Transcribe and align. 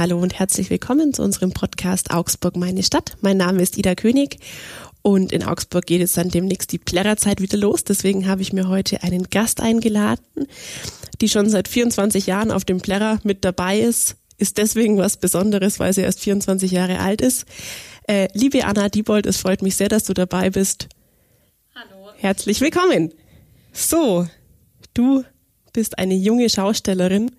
Hallo 0.00 0.18
und 0.18 0.38
herzlich 0.38 0.70
willkommen 0.70 1.12
zu 1.12 1.22
unserem 1.22 1.52
Podcast 1.52 2.10
Augsburg 2.10 2.56
meine 2.56 2.82
Stadt. 2.82 3.18
Mein 3.20 3.36
Name 3.36 3.60
ist 3.60 3.76
Ida 3.76 3.94
König 3.94 4.38
und 5.02 5.30
in 5.30 5.44
Augsburg 5.44 5.84
geht 5.84 6.00
es 6.00 6.14
dann 6.14 6.30
demnächst 6.30 6.72
die 6.72 6.78
Plärrerzeit 6.78 7.42
wieder 7.42 7.58
los. 7.58 7.84
Deswegen 7.84 8.26
habe 8.26 8.40
ich 8.40 8.54
mir 8.54 8.68
heute 8.68 9.02
einen 9.02 9.24
Gast 9.24 9.60
eingeladen, 9.60 10.24
die 11.20 11.28
schon 11.28 11.50
seit 11.50 11.68
24 11.68 12.26
Jahren 12.26 12.50
auf 12.50 12.64
dem 12.64 12.80
Plärrer 12.80 13.20
mit 13.24 13.44
dabei 13.44 13.78
ist. 13.78 14.16
Ist 14.38 14.56
deswegen 14.56 14.96
was 14.96 15.18
Besonderes, 15.18 15.78
weil 15.80 15.92
sie 15.92 16.00
erst 16.00 16.20
24 16.20 16.70
Jahre 16.70 17.00
alt 17.00 17.20
ist. 17.20 17.44
Äh, 18.08 18.28
liebe 18.32 18.64
Anna 18.64 18.88
Diebold, 18.88 19.26
es 19.26 19.36
freut 19.36 19.60
mich 19.60 19.76
sehr, 19.76 19.90
dass 19.90 20.04
du 20.04 20.14
dabei 20.14 20.48
bist. 20.48 20.88
Hallo. 21.74 22.08
Herzlich 22.16 22.62
willkommen. 22.62 23.12
So, 23.74 24.26
du 24.94 25.24
bist 25.74 25.98
eine 25.98 26.14
junge 26.14 26.48
Schaustellerin 26.48 27.32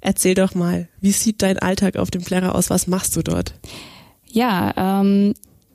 Erzähl 0.00 0.34
doch 0.34 0.54
mal, 0.54 0.88
wie 1.00 1.12
sieht 1.12 1.42
dein 1.42 1.58
Alltag 1.58 1.96
auf 1.96 2.10
dem 2.10 2.22
Plärrer 2.22 2.54
aus? 2.54 2.70
Was 2.70 2.86
machst 2.86 3.16
du 3.16 3.22
dort? 3.22 3.54
Ja, 4.26 5.00
ähm, 5.00 5.34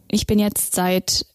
ich 0.10 0.26
bin 0.26 0.40
jetzt 0.40 0.74
seit 0.74 1.26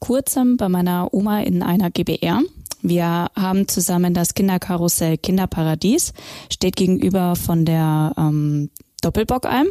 kurzem 0.00 0.56
bei 0.56 0.68
meiner 0.68 1.12
Oma 1.12 1.40
in 1.40 1.62
einer 1.62 1.90
GBR. 1.90 2.42
Wir 2.82 3.30
haben 3.34 3.68
zusammen 3.68 4.14
das 4.14 4.34
Kinderkarussell 4.34 5.16
Kinderparadies, 5.16 6.12
steht 6.52 6.76
gegenüber 6.76 7.36
von 7.36 7.64
der 7.64 8.12
ähm, 8.18 8.70
Doppelbockalm, 9.00 9.68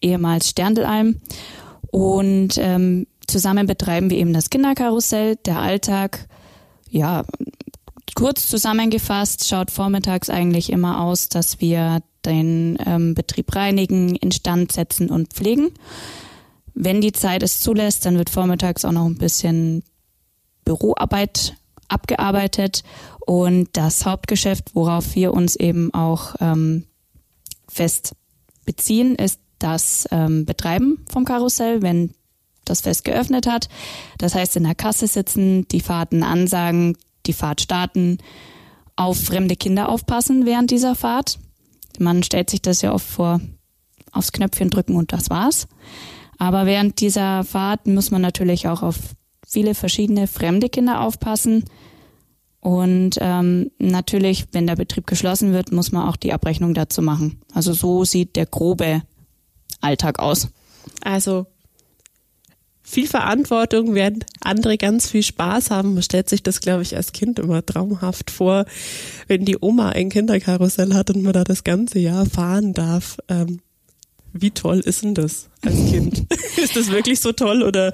ehemals 0.00 0.48
Sterndelalm. 0.50 1.20
Und 1.90 2.58
ähm, 2.58 3.06
zusammen 3.26 3.66
betreiben 3.66 4.10
wir 4.10 4.18
eben 4.18 4.32
das 4.32 4.50
Kinderkarussell. 4.50 5.36
Der 5.36 5.58
Alltag, 5.58 6.28
ja, 6.90 7.24
Kurz 8.14 8.48
zusammengefasst 8.48 9.48
schaut 9.48 9.72
vormittags 9.72 10.30
eigentlich 10.30 10.70
immer 10.70 11.00
aus, 11.00 11.28
dass 11.28 11.60
wir 11.60 12.00
den 12.26 12.78
ähm, 12.84 13.14
Betrieb 13.14 13.54
reinigen, 13.54 14.14
instand 14.16 14.72
setzen 14.72 15.10
und 15.10 15.32
pflegen. 15.32 15.70
Wenn 16.74 17.00
die 17.00 17.12
Zeit 17.12 17.42
es 17.42 17.60
zulässt, 17.60 18.04
dann 18.04 18.18
wird 18.18 18.30
vormittags 18.30 18.84
auch 18.84 18.92
noch 18.92 19.06
ein 19.06 19.18
bisschen 19.18 19.84
Büroarbeit 20.64 21.56
abgearbeitet 21.88 22.82
und 23.26 23.68
das 23.72 24.06
Hauptgeschäft, 24.06 24.74
worauf 24.74 25.14
wir 25.14 25.32
uns 25.34 25.56
eben 25.56 25.92
auch 25.94 26.34
ähm, 26.40 26.84
fest 27.68 28.14
beziehen, 28.64 29.14
ist 29.14 29.40
das 29.58 30.08
ähm, 30.10 30.44
Betreiben 30.44 31.04
vom 31.10 31.24
Karussell, 31.24 31.82
wenn 31.82 32.14
das 32.64 32.80
Fest 32.80 33.04
geöffnet 33.04 33.46
hat. 33.46 33.68
Das 34.18 34.34
heißt, 34.34 34.56
in 34.56 34.64
der 34.64 34.74
Kasse 34.74 35.06
sitzen, 35.06 35.68
die 35.68 35.80
Fahrten 35.80 36.22
ansagen, 36.22 36.96
die 37.26 37.32
Fahrt 37.32 37.60
starten, 37.60 38.18
auf 38.96 39.18
fremde 39.18 39.56
Kinder 39.56 39.88
aufpassen 39.88 40.46
während 40.46 40.70
dieser 40.70 40.94
Fahrt. 40.94 41.38
Man 42.00 42.22
stellt 42.22 42.50
sich 42.50 42.62
das 42.62 42.82
ja 42.82 42.92
oft 42.92 43.06
vor, 43.06 43.40
aufs 44.12 44.32
Knöpfchen 44.32 44.70
drücken 44.70 44.96
und 44.96 45.12
das 45.12 45.30
war's. 45.30 45.66
Aber 46.38 46.66
während 46.66 47.00
dieser 47.00 47.44
Fahrt 47.44 47.86
muss 47.86 48.10
man 48.10 48.22
natürlich 48.22 48.68
auch 48.68 48.82
auf 48.82 48.96
viele 49.46 49.74
verschiedene 49.74 50.26
fremde 50.26 50.68
Kinder 50.68 51.00
aufpassen. 51.00 51.64
Und 52.60 53.18
ähm, 53.20 53.70
natürlich, 53.78 54.46
wenn 54.52 54.66
der 54.66 54.76
Betrieb 54.76 55.06
geschlossen 55.06 55.52
wird, 55.52 55.70
muss 55.70 55.92
man 55.92 56.08
auch 56.08 56.16
die 56.16 56.32
Abrechnung 56.32 56.74
dazu 56.74 57.02
machen. 57.02 57.40
Also 57.52 57.72
so 57.72 58.04
sieht 58.04 58.36
der 58.36 58.46
grobe 58.46 59.02
Alltag 59.80 60.18
aus. 60.18 60.48
Also 61.02 61.46
viel 62.84 63.08
Verantwortung, 63.08 63.94
während 63.94 64.26
andere 64.40 64.76
ganz 64.76 65.10
viel 65.10 65.22
Spaß 65.22 65.70
haben. 65.70 65.94
Man 65.94 66.02
stellt 66.02 66.28
sich 66.28 66.42
das, 66.42 66.60
glaube 66.60 66.82
ich, 66.82 66.94
als 66.94 67.12
Kind 67.12 67.38
immer 67.38 67.64
traumhaft 67.64 68.30
vor, 68.30 68.66
wenn 69.26 69.44
die 69.44 69.56
Oma 69.60 69.88
ein 69.88 70.10
Kinderkarussell 70.10 70.94
hat 70.94 71.10
und 71.10 71.22
man 71.22 71.32
da 71.32 71.44
das 71.44 71.64
ganze 71.64 71.98
Jahr 71.98 72.26
fahren 72.26 72.74
darf. 72.74 73.18
Ähm, 73.28 73.60
wie 74.34 74.50
toll 74.50 74.80
ist 74.80 75.02
denn 75.02 75.14
das 75.14 75.48
als 75.62 75.76
Kind? 75.90 76.26
ist 76.56 76.76
das 76.76 76.90
wirklich 76.90 77.20
so 77.20 77.32
toll 77.32 77.62
oder 77.62 77.92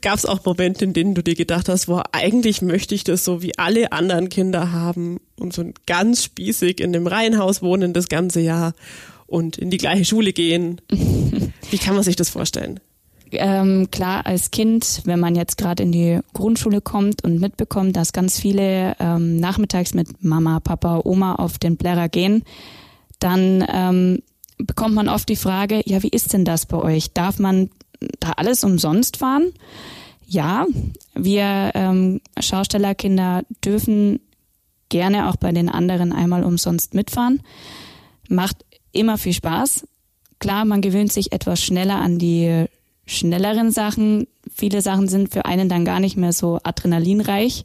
gab 0.00 0.16
es 0.16 0.26
auch 0.26 0.44
Momente, 0.44 0.84
in 0.84 0.92
denen 0.92 1.14
du 1.14 1.22
dir 1.22 1.34
gedacht 1.34 1.68
hast, 1.68 1.86
boah, 1.86 2.04
eigentlich 2.12 2.62
möchte 2.62 2.94
ich 2.94 3.02
das 3.02 3.24
so 3.24 3.42
wie 3.42 3.58
alle 3.58 3.90
anderen 3.90 4.28
Kinder 4.28 4.72
haben 4.72 5.18
und 5.38 5.52
so 5.52 5.64
ganz 5.86 6.22
spießig 6.22 6.80
in 6.80 6.92
dem 6.92 7.06
Reihenhaus 7.06 7.62
wohnen 7.62 7.92
das 7.92 8.08
ganze 8.08 8.40
Jahr 8.40 8.74
und 9.26 9.58
in 9.58 9.70
die 9.70 9.78
gleiche 9.78 10.04
Schule 10.04 10.32
gehen? 10.32 10.80
Wie 11.70 11.78
kann 11.78 11.94
man 11.94 12.02
sich 12.02 12.16
das 12.16 12.30
vorstellen? 12.30 12.80
Ähm, 13.32 13.90
klar, 13.90 14.26
als 14.26 14.50
Kind, 14.50 15.02
wenn 15.04 15.20
man 15.20 15.34
jetzt 15.34 15.56
gerade 15.58 15.82
in 15.82 15.92
die 15.92 16.20
Grundschule 16.32 16.80
kommt 16.80 17.24
und 17.24 17.40
mitbekommt, 17.40 17.96
dass 17.96 18.12
ganz 18.12 18.38
viele 18.38 18.96
ähm, 18.98 19.36
nachmittags 19.36 19.94
mit 19.94 20.22
Mama, 20.22 20.60
Papa, 20.60 21.00
Oma 21.04 21.34
auf 21.36 21.58
den 21.58 21.76
Plärrer 21.76 22.08
gehen, 22.08 22.44
dann 23.18 23.64
ähm, 23.72 24.22
bekommt 24.58 24.94
man 24.94 25.08
oft 25.08 25.28
die 25.28 25.36
Frage, 25.36 25.82
ja, 25.84 26.02
wie 26.02 26.08
ist 26.08 26.32
denn 26.32 26.44
das 26.44 26.66
bei 26.66 26.76
euch? 26.76 27.12
Darf 27.12 27.38
man 27.38 27.70
da 28.18 28.32
alles 28.32 28.64
umsonst 28.64 29.18
fahren? 29.18 29.52
Ja, 30.26 30.66
wir 31.14 31.72
ähm, 31.74 32.20
Schaustellerkinder 32.38 33.42
dürfen 33.64 34.20
gerne 34.88 35.28
auch 35.28 35.36
bei 35.36 35.52
den 35.52 35.68
anderen 35.68 36.12
einmal 36.12 36.44
umsonst 36.44 36.94
mitfahren. 36.94 37.42
Macht 38.28 38.64
immer 38.92 39.18
viel 39.18 39.32
Spaß. 39.32 39.86
Klar, 40.38 40.64
man 40.64 40.80
gewöhnt 40.80 41.12
sich 41.12 41.32
etwas 41.32 41.62
schneller 41.62 41.96
an 41.96 42.18
die 42.18 42.66
schnelleren 43.10 43.70
Sachen. 43.70 44.26
Viele 44.54 44.82
Sachen 44.82 45.08
sind 45.08 45.32
für 45.32 45.44
einen 45.44 45.68
dann 45.68 45.84
gar 45.84 46.00
nicht 46.00 46.16
mehr 46.16 46.32
so 46.32 46.60
adrenalinreich. 46.62 47.64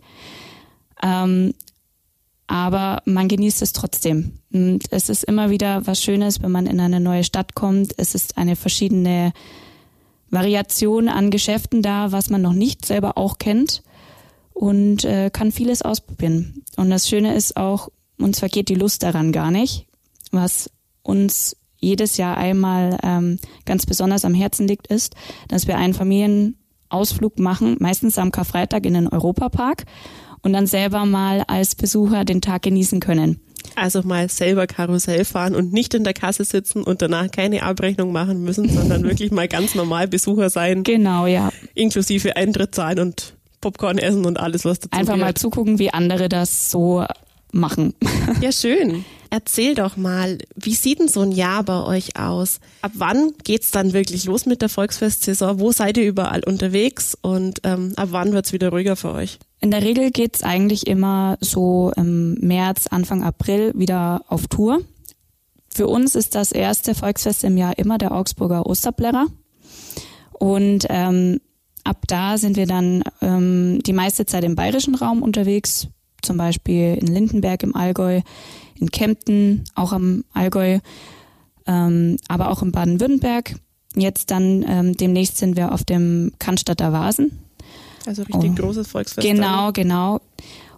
Ähm, 1.04 1.54
aber 2.48 3.02
man 3.06 3.28
genießt 3.28 3.62
es 3.62 3.74
trotzdem. 3.74 4.34
Und 4.52 4.84
es 4.92 5.10
ist 5.10 5.24
immer 5.24 5.50
wieder 5.50 5.88
was 5.88 6.02
Schönes, 6.04 6.42
wenn 6.42 6.52
man 6.52 6.68
in 6.68 6.80
eine 6.80 7.00
neue 7.00 7.24
Stadt 7.24 7.56
kommt. 7.56 7.94
Es 7.98 8.14
ist 8.14 8.38
eine 8.38 8.56
verschiedene 8.56 9.34
Variation 10.30 11.08
an 11.10 11.32
Geschäften 11.32 11.82
da, 11.82 12.12
was 12.12 12.30
man 12.30 12.42
noch 12.42 12.54
nicht 12.54 12.86
selber 12.86 13.18
auch 13.18 13.40
kennt 13.40 13.84
und 14.54 15.04
äh, 15.06 15.30
kann 15.32 15.52
vieles 15.52 15.82
ausprobieren. 15.82 16.64
Und 16.78 16.90
das 16.90 17.08
Schöne 17.08 17.36
ist 17.36 17.58
auch, 17.58 17.90
uns 18.18 18.40
vergeht 18.40 18.70
die 18.70 18.76
Lust 18.76 19.04
daran 19.04 19.32
gar 19.32 19.52
nicht, 19.52 19.88
was 20.32 20.70
uns 21.04 21.56
jedes 21.78 22.18
Jahr 22.18 22.38
einmal 22.38 22.98
ähm, 23.04 23.40
ganz 23.66 23.86
besonders 23.86 24.26
am 24.26 24.34
Herzen 24.34 24.68
liegt, 24.68 24.88
ist, 24.88 25.16
dass 25.48 25.68
wir 25.68 25.78
einen 25.78 25.94
Familienausflug 25.94 27.40
machen, 27.40 27.78
meistens 27.80 28.18
am 28.18 28.32
Karfreitag 28.32 28.86
in 28.86 28.94
den 28.94 29.08
Europapark 29.08 29.86
und 30.42 30.54
dann 30.54 30.68
selber 30.68 31.06
mal 31.06 31.44
als 31.48 31.76
Besucher 31.76 32.26
den 32.26 32.42
Tag 32.42 32.64
genießen 32.64 33.00
können. 33.00 33.40
Also 33.76 34.04
mal 34.04 34.30
selber 34.30 34.68
Karussell 34.68 35.26
fahren 35.26 35.56
und 35.56 35.74
nicht 35.74 35.94
in 35.96 36.04
der 36.04 36.14
Kasse 36.14 36.46
sitzen 36.46 36.84
und 36.84 37.02
danach 37.02 37.32
keine 37.32 37.64
Abrechnung 37.64 38.12
machen 38.12 38.44
müssen, 38.44 38.70
sondern 38.70 39.04
wirklich 39.10 39.32
mal 39.32 39.48
ganz 39.48 39.76
normal 39.76 40.08
Besucher 40.08 40.50
sein. 40.50 40.84
Genau, 40.84 41.26
ja. 41.26 41.50
Inklusive 41.74 42.36
Eintritt 42.38 42.76
zahlen 42.76 43.00
und 43.00 43.34
Popcorn 43.62 43.98
essen 43.98 44.26
und 44.26 44.40
alles, 44.40 44.64
was 44.66 44.80
dazu 44.80 44.98
Einfach 44.98 45.16
gehört. 45.16 45.30
mal 45.30 45.34
zugucken, 45.34 45.80
wie 45.80 45.90
andere 45.92 46.30
das 46.30 46.70
so 46.70 47.04
machen. 47.52 47.96
Ja, 48.40 48.52
schön. 48.52 49.04
Erzähl 49.30 49.76
doch 49.76 49.98
mal, 49.98 50.38
wie 50.56 50.74
sieht 50.74 51.00
denn 51.00 51.08
so 51.08 51.22
ein 51.22 51.32
Jahr 51.32 51.64
bei 51.64 51.84
euch 51.84 52.18
aus? 52.18 52.60
Ab 52.82 52.92
wann 52.96 53.34
geht's 53.44 53.72
dann 53.72 53.94
wirklich 53.94 54.26
los 54.26 54.46
mit 54.46 54.62
der 54.62 54.70
Volksfestsaison? 54.70 55.60
Wo 55.60 55.72
seid 55.72 55.98
ihr 55.98 56.08
überall 56.08 56.44
unterwegs 56.44 57.18
und 57.22 57.60
ähm, 57.64 57.94
ab 57.96 58.10
wann 58.12 58.34
wird's 58.34 58.54
wieder 58.54 58.70
ruhiger 58.70 58.96
für 58.96 59.12
euch? 59.12 59.40
In 59.62 59.72
der 59.72 59.82
Regel 59.82 60.12
geht's 60.12 60.44
eigentlich 60.44 60.88
immer 60.88 61.38
so 61.42 61.92
im 61.96 62.36
März, 62.36 62.88
Anfang 62.88 63.24
April 63.24 63.74
wieder 63.76 64.24
auf 64.28 64.48
Tour. 64.48 64.82
Für 65.70 65.88
uns 65.88 66.16
ist 66.16 66.36
das 66.36 66.52
erste 66.52 66.96
Volksfest 66.96 67.44
im 67.44 67.58
Jahr 67.58 67.78
immer 67.78 67.98
der 67.98 68.14
Augsburger 68.14 68.66
Osterplärrer. 68.66 69.28
Und 70.32 70.86
ähm, 70.90 71.42
ab 71.84 72.04
da 72.08 72.38
sind 72.38 72.58
wir 72.58 72.68
dann 72.68 73.04
ähm, 73.22 73.80
die 73.86 73.94
meiste 73.94 74.26
Zeit 74.26 74.44
im 74.44 74.56
bayerischen 74.56 74.96
Raum 74.96 75.22
unterwegs, 75.22 75.88
zum 76.22 76.38
Beispiel 76.38 76.96
in 76.96 77.08
Lindenberg 77.08 77.64
im 77.64 77.76
Allgäu, 77.76 78.22
in 78.80 78.92
Kempten, 78.92 79.64
auch 79.76 79.92
am 79.94 80.24
Allgäu, 80.34 80.80
ähm, 81.66 82.18
aber 82.28 82.52
auch 82.52 82.62
in 82.62 82.72
Baden-Württemberg. 82.72 83.56
Jetzt 83.96 84.32
dann 84.32 84.66
ähm, 84.68 84.98
demnächst 84.98 85.38
sind 85.38 85.56
wir 85.56 85.72
auf 85.72 85.84
dem 85.84 86.34
Cannstatter 86.40 86.92
Vasen. 86.92 87.40
Also 88.06 88.24
richtig 88.24 88.52
oh. 88.52 88.56
großes 88.56 88.88
Volksfest. 88.88 89.26
Genau, 89.26 89.72
genau. 89.72 90.22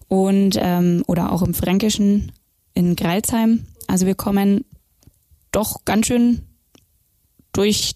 Und 0.07 0.57
ähm, 0.59 1.03
oder 1.07 1.31
auch 1.31 1.41
im 1.41 1.53
Fränkischen 1.53 2.31
in 2.73 2.95
Greilsheim. 2.95 3.65
Also 3.87 4.05
wir 4.05 4.15
kommen 4.15 4.63
doch 5.51 5.83
ganz 5.83 6.07
schön 6.07 6.41
durch 7.51 7.95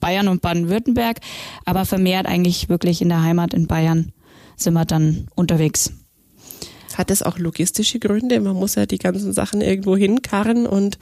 Bayern 0.00 0.28
und 0.28 0.42
Baden-Württemberg, 0.42 1.20
aber 1.64 1.84
vermehrt 1.84 2.26
eigentlich 2.26 2.68
wirklich 2.68 3.02
in 3.02 3.08
der 3.08 3.22
Heimat 3.22 3.54
in 3.54 3.66
Bayern 3.66 4.12
sind 4.56 4.74
wir 4.74 4.84
dann 4.84 5.28
unterwegs. 5.34 5.92
Hat 6.96 7.10
es 7.10 7.22
auch 7.22 7.38
logistische 7.38 7.98
Gründe? 7.98 8.40
Man 8.40 8.56
muss 8.56 8.74
ja 8.74 8.86
die 8.86 8.98
ganzen 8.98 9.32
Sachen 9.32 9.60
irgendwo 9.60 9.96
hinkarren 9.96 10.66
und 10.66 10.98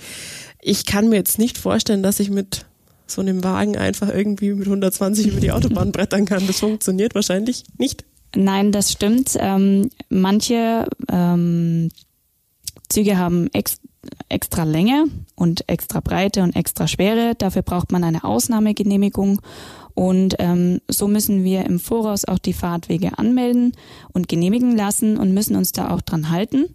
ich 0.61 0.87
kann 0.87 1.09
mir 1.09 1.17
jetzt 1.17 1.39
nicht 1.39 1.59
vorstellen, 1.59 2.03
dass 2.03 2.21
ich 2.21 2.31
mit 2.31 2.67
so 3.07 3.21
einem 3.21 3.45
Wagen 3.45 3.77
einfach 3.77 4.09
irgendwie 4.09 4.55
mit 4.55 4.67
120 4.67 5.27
über 5.27 5.41
die 5.41 5.53
Autobahn 5.53 5.93
brettern 5.93 6.25
kann. 6.25 6.47
Das 6.47 6.61
funktioniert 6.61 7.15
wahrscheinlich 7.15 7.65
nicht. 7.79 8.05
Nein, 8.35 8.73
das 8.73 8.93
stimmt. 8.93 9.37
Ähm, 9.39 9.91
manche 10.09 10.87
ähm, 11.11 11.91
Züge 12.89 13.19
haben 13.19 13.49
ex 13.53 13.79
extra 14.29 14.65
Länge 14.65 15.05
und 15.37 15.69
extra 15.69 16.01
Breite 16.01 16.43
und 16.43 16.57
extra 16.57 16.89
Schwere. 16.89 17.35
Dafür 17.37 17.63
braucht 17.63 17.93
man 17.93 18.03
eine 18.03 18.25
Ausnahmegenehmigung. 18.25 19.41
Und 19.95 20.37
ähm, 20.39 20.81
so 20.89 21.09
müssen 21.09 21.45
wir 21.45 21.67
im 21.67 21.79
Voraus 21.79 22.25
auch 22.25 22.39
die 22.39 22.53
Fahrtwege 22.53 23.19
anmelden 23.19 23.73
und 24.13 24.29
genehmigen 24.29 24.77
lassen 24.77 25.17
und 25.17 25.35
müssen 25.35 25.57
uns 25.57 25.73
da 25.73 25.91
auch 25.91 26.01
dran 26.01 26.31
halten. 26.31 26.67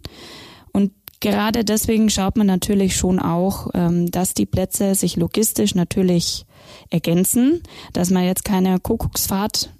Und 0.72 0.92
gerade 1.20 1.64
deswegen 1.64 2.10
schaut 2.10 2.36
man 2.36 2.46
natürlich 2.46 2.96
schon 2.96 3.18
auch, 3.18 3.70
ähm, 3.74 4.10
dass 4.10 4.34
die 4.34 4.46
Plätze 4.46 4.94
sich 4.94 5.16
logistisch 5.16 5.74
natürlich 5.74 6.46
ergänzen, 6.90 7.62
dass 7.92 8.10
man 8.10 8.24
jetzt 8.24 8.44
keine 8.44 8.78
Kuckucksfahrt 8.78 9.72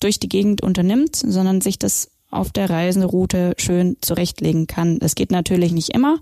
durch 0.00 0.18
die 0.18 0.28
Gegend 0.28 0.62
unternimmt, 0.62 1.16
sondern 1.16 1.60
sich 1.60 1.78
das 1.78 2.10
auf 2.30 2.50
der 2.50 2.70
Reisenroute 2.70 3.54
schön 3.58 3.96
zurechtlegen 4.00 4.66
kann. 4.66 4.98
Das 4.98 5.14
geht 5.14 5.30
natürlich 5.30 5.72
nicht 5.72 5.90
immer, 5.90 6.18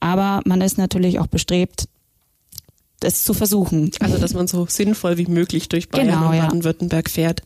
aber 0.00 0.40
man 0.44 0.60
ist 0.60 0.78
natürlich 0.78 1.18
auch 1.18 1.26
bestrebt, 1.26 1.88
das 3.00 3.24
zu 3.24 3.34
versuchen. 3.34 3.90
Also, 4.00 4.18
dass 4.18 4.34
man 4.34 4.46
so 4.46 4.66
sinnvoll 4.66 5.18
wie 5.18 5.26
möglich 5.26 5.68
durch 5.68 5.88
Bayern 5.88 6.08
genau, 6.08 6.30
und 6.30 6.38
Baden-Württemberg 6.38 7.10
fährt. 7.10 7.42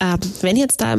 Ähm, 0.00 0.18
wenn 0.42 0.56
jetzt 0.56 0.80
da 0.80 0.96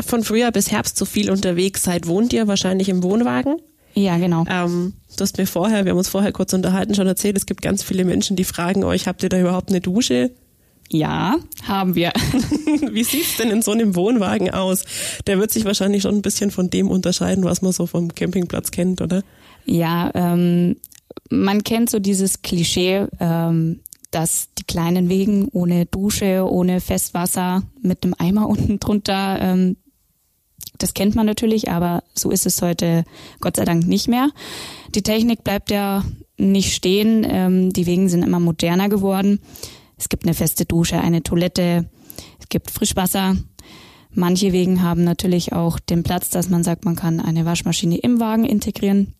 von 0.00 0.22
Frühjahr 0.22 0.52
bis 0.52 0.70
Herbst 0.70 0.96
so 0.96 1.04
viel 1.04 1.30
unterwegs 1.30 1.82
seid, 1.82 2.06
wohnt 2.06 2.32
ihr 2.32 2.46
wahrscheinlich 2.46 2.88
im 2.88 3.02
Wohnwagen? 3.02 3.56
Ja, 3.94 4.18
genau. 4.18 4.44
Ähm, 4.48 4.92
du 5.16 5.22
hast 5.22 5.38
mir 5.38 5.46
vorher, 5.46 5.84
wir 5.84 5.90
haben 5.90 5.98
uns 5.98 6.08
vorher 6.08 6.32
kurz 6.32 6.52
unterhalten, 6.52 6.94
schon 6.94 7.06
erzählt, 7.06 7.36
es 7.36 7.46
gibt 7.46 7.62
ganz 7.62 7.82
viele 7.82 8.04
Menschen, 8.04 8.36
die 8.36 8.44
fragen 8.44 8.84
euch, 8.84 9.08
habt 9.08 9.22
ihr 9.22 9.28
da 9.28 9.40
überhaupt 9.40 9.70
eine 9.70 9.80
Dusche? 9.80 10.30
Ja, 10.90 11.36
haben 11.64 11.94
wir. 11.94 12.12
Wie 12.92 13.04
sieht's 13.04 13.36
denn 13.36 13.50
in 13.50 13.62
so 13.62 13.72
einem 13.72 13.94
Wohnwagen 13.94 14.50
aus? 14.50 14.84
Der 15.26 15.38
wird 15.38 15.50
sich 15.50 15.64
wahrscheinlich 15.64 16.02
schon 16.02 16.14
ein 16.14 16.22
bisschen 16.22 16.50
von 16.50 16.70
dem 16.70 16.88
unterscheiden, 16.88 17.44
was 17.44 17.60
man 17.60 17.72
so 17.72 17.86
vom 17.86 18.14
Campingplatz 18.14 18.70
kennt, 18.70 19.02
oder? 19.02 19.22
Ja, 19.66 20.10
ähm, 20.14 20.76
man 21.30 21.62
kennt 21.62 21.90
so 21.90 21.98
dieses 21.98 22.42
Klischee, 22.42 23.06
ähm, 23.20 23.80
dass 24.10 24.48
die 24.58 24.64
kleinen 24.64 25.08
Wegen 25.08 25.48
ohne 25.48 25.86
Dusche, 25.86 26.46
ohne 26.50 26.80
Festwasser, 26.80 27.62
mit 27.82 28.04
einem 28.04 28.14
Eimer 28.18 28.48
unten 28.48 28.80
drunter, 28.80 29.38
ähm, 29.40 29.76
das 30.78 30.94
kennt 30.94 31.14
man 31.16 31.26
natürlich, 31.26 31.70
aber 31.70 32.04
so 32.14 32.30
ist 32.30 32.46
es 32.46 32.62
heute 32.62 33.04
Gott 33.40 33.56
sei 33.56 33.64
Dank 33.64 33.86
nicht 33.86 34.08
mehr. 34.08 34.30
Die 34.94 35.02
Technik 35.02 35.42
bleibt 35.42 35.70
ja 35.70 36.04
nicht 36.36 36.72
stehen, 36.72 37.26
ähm, 37.28 37.72
die 37.72 37.86
Wegen 37.86 38.08
sind 38.08 38.22
immer 38.22 38.38
moderner 38.38 38.88
geworden. 38.88 39.40
Es 39.96 40.08
gibt 40.08 40.24
eine 40.24 40.34
feste 40.34 40.64
Dusche, 40.64 41.00
eine 41.00 41.24
Toilette, 41.24 41.90
es 42.38 42.48
gibt 42.48 42.70
Frischwasser. 42.70 43.36
Manche 44.12 44.52
Wegen 44.52 44.82
haben 44.82 45.02
natürlich 45.02 45.52
auch 45.52 45.80
den 45.80 46.04
Platz, 46.04 46.30
dass 46.30 46.48
man 46.48 46.62
sagt, 46.62 46.84
man 46.84 46.96
kann 46.96 47.20
eine 47.20 47.44
Waschmaschine 47.44 47.98
im 47.98 48.20
Wagen 48.20 48.44
integrieren 48.44 49.14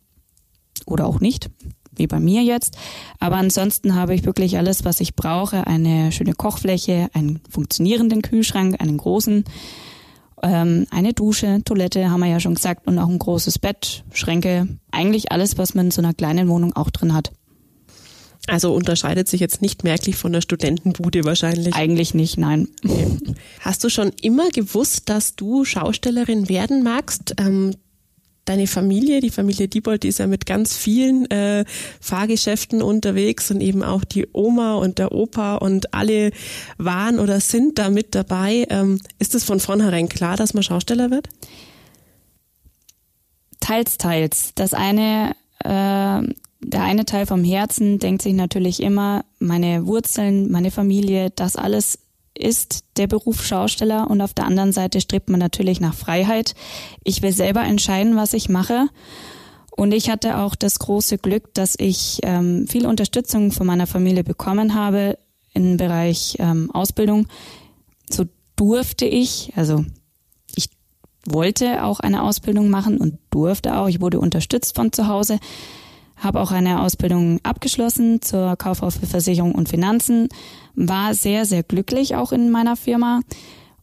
oder 0.87 1.06
auch 1.06 1.20
nicht, 1.20 1.50
wie 1.99 2.06
bei 2.06 2.21
mir 2.21 2.43
jetzt. 2.43 2.77
Aber 3.19 3.37
ansonsten 3.37 3.95
habe 3.95 4.15
ich 4.15 4.25
wirklich 4.25 4.59
alles, 4.59 4.85
was 4.85 5.00
ich 5.00 5.15
brauche. 5.15 5.67
Eine 5.67 6.12
schöne 6.12 6.35
Kochfläche, 6.35 7.09
einen 7.12 7.41
funktionierenden 7.49 8.23
Kühlschrank, 8.23 8.81
einen 8.81 8.97
großen, 8.97 9.45
ähm, 10.43 10.87
eine 10.91 11.12
Dusche, 11.12 11.62
Toilette, 11.65 12.11
haben 12.11 12.21
wir 12.21 12.29
ja 12.29 12.41
schon 12.41 12.55
gesagt, 12.55 12.87
und 12.87 12.99
auch 12.99 13.09
ein 13.09 13.19
großes 13.19 13.59
Bett, 13.59 14.05
Schränke. 14.12 14.69
Eigentlich 14.91 15.33
alles, 15.33 15.59
was 15.59 15.75
man 15.75 15.87
in 15.87 15.91
so 15.91 16.00
einer 16.00 16.15
kleinen 16.15 16.49
Wohnung 16.49 16.75
auch 16.75 16.91
drin 16.91 17.15
hat. 17.15 17.33
Also 18.49 18.73
unterscheidet 18.73 19.29
sich 19.29 19.41
jetzt 19.41 19.61
nicht 19.61 19.85
merklich 19.85 20.17
von 20.17 20.33
der 20.33 20.41
Studentenbude 20.41 21.25
wahrscheinlich. 21.25 21.75
Eigentlich 21.75 22.15
nicht, 22.15 22.39
nein. 22.39 22.69
Hast 23.61 23.85
du 23.85 23.91
schon 23.91 24.11
immer 24.23 24.49
gewusst, 24.49 25.11
dass 25.11 25.37
du 25.37 25.65
Schaustellerin 25.65 26.49
werden 26.49 26.83
magst? 26.83 27.35
Ähm, 27.39 27.75
deine 28.49 28.67
Familie, 28.67 29.21
die 29.21 29.31
Familie 29.31 29.69
Diebold, 29.69 30.03
die 30.03 30.09
ist 30.09 30.19
ja 30.19 30.27
mit 30.27 30.47
ganz 30.47 30.77
vielen 30.77 31.31
äh, 31.31 31.65
Fahrgeschäften 32.00 32.83
unterwegs 32.83 33.50
und 33.50 33.61
eben 33.61 33.83
auch 33.83 34.05
die 34.05 34.27
Oma 34.33 34.75
und 34.75 34.99
der 34.99 35.12
Opa 35.12 35.56
und 35.56 35.95
alle 35.95 36.31
waren 36.79 37.19
oder 37.19 37.41
sind 37.41 37.79
da 37.79 37.91
mit 37.91 38.15
dabei. 38.15 38.67
Ähm, 38.71 39.00
ist 39.19 39.35
es 39.35 39.45
von 39.45 39.61
vornherein 39.61 40.09
klar, 40.09 40.37
dass 40.37 40.55
man 40.55 40.62
Schausteller 40.62 41.11
wird? 41.11 41.29
Teils, 43.61 43.99
teils. 43.99 44.53
Das 44.55 44.73
eine 44.73 45.35
äh, 45.65 46.23
der 46.61 46.83
eine 46.83 47.05
Teil 47.05 47.27
vom 47.27 47.45
Herzen 47.45 47.99
denkt 47.99 48.23
sich 48.23 48.35
natürlich 48.35 48.83
immer, 48.83 49.25
meine 49.39 49.87
Wurzeln, 49.87 50.50
meine 50.50 50.71
Familie, 50.71 51.31
das 51.31 51.56
alles 51.56 52.00
ist 52.38 52.85
der 52.96 53.06
Beruf 53.06 53.44
Schausteller 53.44 54.11
und 54.11 54.20
auf 54.20 54.35
der 54.35 54.46
anderen 54.46 54.73
Seite 54.73 55.00
strebt 55.00 55.29
man 55.29 55.40
natürlich 55.40 55.81
nach 55.81 55.94
Freiheit. 55.94 56.55
Ich 57.05 57.23
will 57.23 57.32
selber 57.32 57.62
entscheiden, 57.62 58.17
was 58.17 58.32
ich 58.32 58.49
mache. 58.49 58.88
Und 59.70 59.93
ich 59.93 60.11
hatte 60.11 60.38
auch 60.38 60.56
das 60.56 60.79
große 60.81 61.19
Glück, 61.19 61.55
dass 61.55 61.76
ich 61.79 62.19
ähm, 62.23 62.67
viel 62.67 62.87
Unterstützung 62.87 63.52
von 63.52 63.67
meiner 63.67 63.87
Familie 63.87 64.25
bekommen 64.25 64.75
habe 64.75 65.19
im 65.55 65.76
Bereich 65.76 66.37
ähm, 66.40 66.70
Ausbildung. 66.73 67.29
So 68.11 68.25
durfte 68.56 69.05
ich, 69.05 69.52
also 69.55 69.85
ich 70.56 70.69
wollte 71.25 71.85
auch 71.85 72.00
eine 72.00 72.25
Ausbildung 72.25 72.70
machen 72.70 72.99
und 72.99 73.19
durfte 73.31 73.76
auch. 73.76 73.88
Ich 73.88 74.00
wurde 74.00 74.19
unterstützt 74.19 74.75
von 74.75 74.93
zu 74.93 75.06
Hause 75.06 75.38
habe 76.19 76.41
auch 76.41 76.50
eine 76.50 76.82
Ausbildung 76.82 77.41
abgeschlossen 77.43 78.23
zur 78.23 78.56
Kauffrau 78.56 78.91
für 78.91 79.06
Versicherung 79.06 79.55
und 79.55 79.69
Finanzen, 79.69 80.29
war 80.75 81.15
sehr, 81.15 81.44
sehr 81.44 81.62
glücklich 81.62 82.15
auch 82.17 82.32
in 82.32 82.50
meiner 82.50 82.76
Firma 82.76 83.20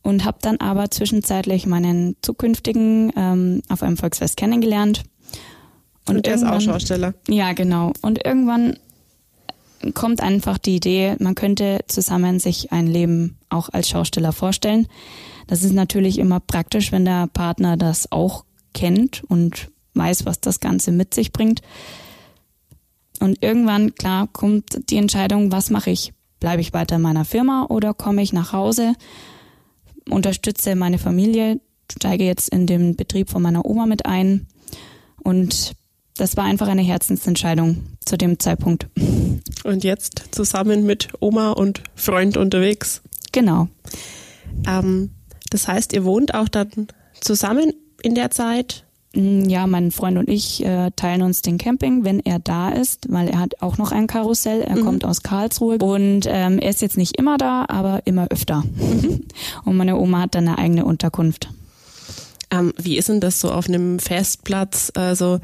und 0.02 0.24
habe 0.26 0.38
dann 0.42 0.58
aber 0.58 0.92
zwischenzeitlich 0.92 1.66
meinen 1.66 2.16
zukünftigen 2.22 3.12
ähm, 3.16 3.62
auf 3.70 3.82
einem 3.84 3.98
Volksfest 3.98 4.38
kennengelernt. 4.38 5.04
Und, 6.08 6.18
und 6.18 6.26
der 6.26 6.36
ist 6.36 6.46
auch 6.46 6.62
Schausteller. 6.62 7.16
Ja, 7.28 7.54
genau. 7.54 7.92
Und 8.02 8.24
irgendwann 8.24 8.78
kommt 9.94 10.22
einfach 10.22 10.58
die 10.58 10.76
Idee, 10.76 11.16
man 11.20 11.36
könnte 11.36 11.80
zusammen 11.88 12.40
sich 12.40 12.72
ein 12.72 12.88
Leben 12.88 13.38
auch 13.50 13.70
als 13.70 13.90
Schausteller 13.90 14.32
vorstellen. 14.32 14.88
Das 15.48 15.64
ist 15.64 15.74
natürlich 15.74 16.18
immer 16.20 16.40
praktisch, 16.40 16.92
wenn 16.92 17.06
der 17.06 17.28
Partner 17.28 17.78
das 17.78 18.12
auch 18.12 18.46
kennt 18.74 19.24
und 19.24 19.70
weiß, 19.94 20.26
was 20.26 20.42
das 20.42 20.60
Ganze 20.60 20.92
mit 20.92 21.14
sich 21.14 21.32
bringt. 21.32 21.62
Und 23.20 23.42
irgendwann, 23.42 23.96
klar, 23.96 24.28
kommt 24.32 24.90
die 24.90 24.98
Entscheidung, 24.98 25.52
was 25.52 25.70
mache 25.70 25.92
ich? 25.92 26.14
Bleibe 26.40 26.62
ich 26.62 26.74
weiter 26.74 26.98
in 26.98 27.02
meiner 27.02 27.26
Firma 27.26 27.66
oder 27.70 27.94
komme 27.94 28.22
ich 28.22 28.34
nach 28.34 28.52
Hause, 28.54 28.94
unterstütze 30.10 30.76
meine 30.76 30.98
Familie, 30.98 31.60
steige 31.92 32.26
jetzt 32.26 32.50
in 32.50 32.68
den 32.68 32.96
Betrieb 32.96 33.30
von 33.30 33.42
meiner 33.42 33.66
Oma 33.66 33.86
mit 33.86 34.06
ein. 34.06 34.48
Und 35.24 35.74
das 36.18 36.38
war 36.38 36.46
einfach 36.46 36.68
eine 36.68 36.82
Herzensentscheidung 36.82 37.84
zu 38.06 38.18
dem 38.18 38.40
Zeitpunkt. 38.40 38.88
Und 39.64 39.84
jetzt 39.84 40.24
zusammen 40.32 40.86
mit 40.86 41.10
Oma 41.20 41.52
und 41.52 41.82
Freund 41.96 42.38
unterwegs. 42.38 43.02
Genau. 43.32 43.68
Ähm, 44.68 45.12
das 45.50 45.68
heißt, 45.68 45.94
ihr 45.94 46.06
wohnt 46.06 46.34
auch 46.34 46.48
dann 46.48 46.88
zusammen 47.20 47.74
in 48.02 48.16
der 48.16 48.32
Zeit 48.32 48.85
ja, 49.16 49.66
mein 49.66 49.92
Freund 49.92 50.18
und 50.18 50.30
ich 50.30 50.66
äh, 50.66 50.92
teilen 50.96 51.22
uns 51.22 51.42
den 51.42 51.58
Camping, 51.58 52.04
wenn 52.04 52.20
er 52.20 52.40
da 52.40 52.70
ist, 52.70 53.08
weil 53.10 53.30
er 53.30 53.40
hat 53.40 53.62
auch 53.62 53.78
noch 53.78 53.92
ein 53.92 54.08
Karussell. 54.08 54.62
Er 54.62 54.76
mhm. 54.76 54.86
kommt 54.86 55.06
aus 55.06 55.24
Karlsruhe 55.24 55.78
und 55.78 56.26
ähm, 56.28 56.60
er 56.60 56.70
ist 56.70 56.82
jetzt 56.82 56.98
nicht 56.98 57.18
immer 57.18 57.38
da, 57.38 57.66
aber 57.70 58.02
immer 58.06 58.28
öfter. 58.30 58.64
Mhm. 58.76 59.22
Und 59.66 59.78
meine 59.78 59.98
Oma 59.98 60.22
hat 60.22 60.36
dann 60.36 60.48
eine 60.48 60.58
eigene 60.58 60.86
Unterkunft. 60.86 61.50
Ähm, 62.52 62.74
wie 62.78 62.98
ist 62.98 63.10
denn 63.10 63.20
das 63.20 63.40
so 63.40 63.52
auf 63.52 63.68
einem 63.68 64.00
Festplatz? 64.00 64.92
Also 64.96 65.40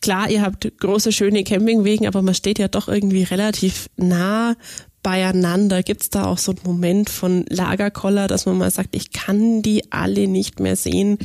klar, 0.00 0.30
ihr 0.30 0.42
habt 0.42 0.70
große, 0.78 1.12
schöne 1.12 1.44
Campingwegen, 1.44 2.06
aber 2.06 2.22
man 2.22 2.34
steht 2.34 2.58
ja 2.58 2.68
doch 2.68 2.88
irgendwie 2.88 3.22
relativ 3.22 3.88
nah 3.96 4.54
beieinander? 5.02 5.82
Gibt 5.82 6.02
es 6.02 6.10
da 6.10 6.26
auch 6.26 6.38
so 6.38 6.52
einen 6.52 6.60
Moment 6.64 7.10
von 7.10 7.44
Lagerkoller, 7.48 8.28
dass 8.28 8.46
man 8.46 8.58
mal 8.58 8.70
sagt, 8.70 8.94
ich 8.94 9.10
kann 9.12 9.62
die 9.62 9.90
alle 9.92 10.28
nicht 10.28 10.60
mehr 10.60 10.76
sehen? 10.76 11.18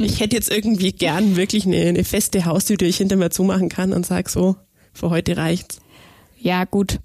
ich 0.00 0.20
hätte 0.20 0.36
jetzt 0.36 0.50
irgendwie 0.50 0.92
gern 0.92 1.36
wirklich 1.36 1.66
eine, 1.66 1.76
eine 1.76 2.04
feste 2.04 2.44
Haustür, 2.44 2.76
die 2.76 2.86
ich 2.86 2.98
hinter 2.98 3.16
mir 3.16 3.30
zumachen 3.30 3.68
kann 3.68 3.92
und 3.92 4.04
sage 4.04 4.30
so, 4.30 4.56
für 4.92 5.10
heute 5.10 5.36
reicht's. 5.36 5.80
Ja, 6.38 6.64
gut. 6.64 7.00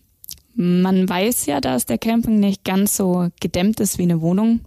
Man 0.55 1.07
weiß 1.07 1.45
ja, 1.45 1.61
dass 1.61 1.85
der 1.85 1.97
Camping 1.97 2.41
nicht 2.41 2.65
ganz 2.65 2.97
so 2.97 3.29
gedämmt 3.39 3.79
ist 3.79 3.97
wie 3.97 4.03
eine 4.03 4.19
Wohnung. 4.19 4.59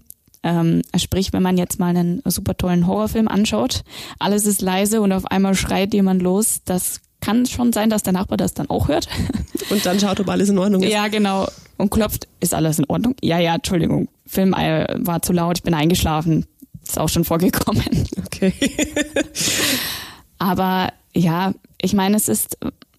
Ähm, 0.42 0.80
sprich, 0.96 1.32
wenn 1.34 1.42
man 1.42 1.58
jetzt 1.58 1.78
mal 1.78 1.94
einen 1.94 2.22
super 2.24 2.56
tollen 2.56 2.86
Horrorfilm 2.86 3.28
anschaut, 3.28 3.84
alles 4.18 4.46
ist 4.46 4.62
leise 4.62 5.00
und 5.02 5.12
auf 5.12 5.26
einmal 5.26 5.54
schreit 5.54 5.92
jemand 5.94 6.22
los, 6.22 6.62
das 6.64 7.01
kann 7.22 7.46
schon 7.46 7.72
sein, 7.72 7.88
dass 7.88 8.02
der 8.02 8.12
Nachbar 8.12 8.36
das 8.36 8.52
dann 8.52 8.68
auch 8.68 8.88
hört. 8.88 9.08
Und 9.70 9.86
dann 9.86 9.98
schaut, 9.98 10.20
ob 10.20 10.28
alles 10.28 10.50
in 10.50 10.58
Ordnung 10.58 10.82
ist. 10.82 10.92
Ja, 10.92 11.08
genau. 11.08 11.46
Und 11.78 11.90
klopft, 11.90 12.28
ist 12.40 12.52
alles 12.52 12.78
in 12.78 12.84
Ordnung? 12.86 13.14
Ja, 13.22 13.38
ja, 13.38 13.54
Entschuldigung. 13.54 14.08
Film 14.26 14.52
äh, 14.52 14.86
war 14.98 15.22
zu 15.22 15.32
laut, 15.32 15.58
ich 15.58 15.62
bin 15.62 15.72
eingeschlafen. 15.72 16.46
Ist 16.84 16.98
auch 16.98 17.08
schon 17.08 17.24
vorgekommen. 17.24 17.84
Okay. 18.26 18.54
Aber 20.38 20.92
ja, 21.14 21.54
ich 21.80 21.92
meine, 21.92 22.16
es 22.16 22.28
ist 22.28 22.58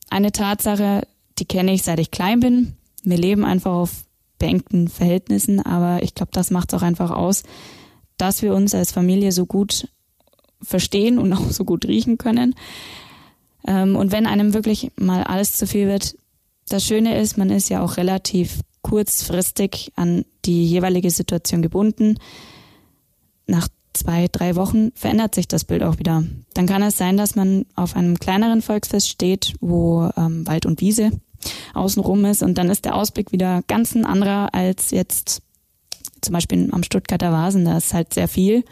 eine 0.10 0.32
Tatsache, 0.32 1.06
die 1.38 1.44
kenne 1.44 1.74
ich 1.74 1.84
seit 1.84 2.00
ich 2.00 2.12
klein 2.12 2.40
bin. 2.40 2.78
Wir 3.04 3.18
leben 3.18 3.44
einfach 3.44 3.74
auf 3.74 3.92
beengten 4.40 4.88
Verhältnissen, 4.88 5.60
aber 5.60 6.02
ich 6.02 6.16
glaube, 6.16 6.32
das 6.32 6.50
macht 6.50 6.72
es 6.72 6.80
auch 6.80 6.84
einfach 6.84 7.12
aus, 7.12 7.44
dass 8.16 8.42
wir 8.42 8.54
uns 8.54 8.74
als 8.74 8.94
Familie 8.94 9.34
so 9.34 9.46
gut 9.46 9.90
verstehen 10.62 11.18
und 11.18 11.34
auch 11.34 11.50
so 11.50 11.66
gut 11.66 11.86
riechen 11.86 12.18
können. 12.18 12.56
Ähm, 13.68 13.96
und 13.96 14.12
wenn 14.12 14.26
einem 14.26 14.54
wirklich 14.54 14.92
mal 14.96 15.24
alles 15.24 15.54
zu 15.54 15.68
viel 15.68 15.88
wird, 15.88 16.16
das 16.70 16.84
Schöne 16.84 17.20
ist, 17.20 17.38
man 17.38 17.50
ist 17.50 17.70
ja 17.70 17.84
auch 17.84 17.98
relativ 17.98 18.62
kurzfristig 18.82 19.92
an 19.96 20.26
die 20.46 20.66
jeweilige 20.66 21.12
Situation 21.12 21.62
gebunden. 21.62 22.18
Nach 23.48 23.68
zwei, 23.94 24.28
drei 24.32 24.56
Wochen 24.56 24.92
verändert 24.96 25.36
sich 25.36 25.48
das 25.48 25.66
Bild 25.66 25.84
auch 25.84 26.00
wieder. 26.00 26.24
Dann 26.54 26.68
kann 26.68 26.82
es 26.82 26.98
sein, 26.98 27.18
dass 27.18 27.36
man 27.36 27.66
auf 27.76 27.96
einem 27.96 28.20
kleineren 28.20 28.62
Volksfest 28.62 29.10
steht, 29.10 29.54
wo 29.62 30.10
ähm, 30.18 30.46
Wald 30.48 30.66
und 30.66 30.82
Wiese 30.82 31.12
außenrum 31.74 32.26
ist 32.26 32.42
und 32.42 32.58
dann 32.58 32.70
ist 32.70 32.86
der 32.86 32.96
Ausblick 32.96 33.32
wieder 33.32 33.64
ganz 33.68 33.96
ein 33.96 34.06
anderer 34.06 34.54
als 34.54 34.92
jetzt 34.92 35.42
zum 36.22 36.34
Beispiel 36.34 36.70
am 36.72 36.84
Stuttgarter 36.84 37.32
Vasen. 37.32 37.66
Da 37.66 37.78
ist 37.78 37.94
halt 37.94 38.14
sehr 38.14 38.28
viel. 38.28 38.64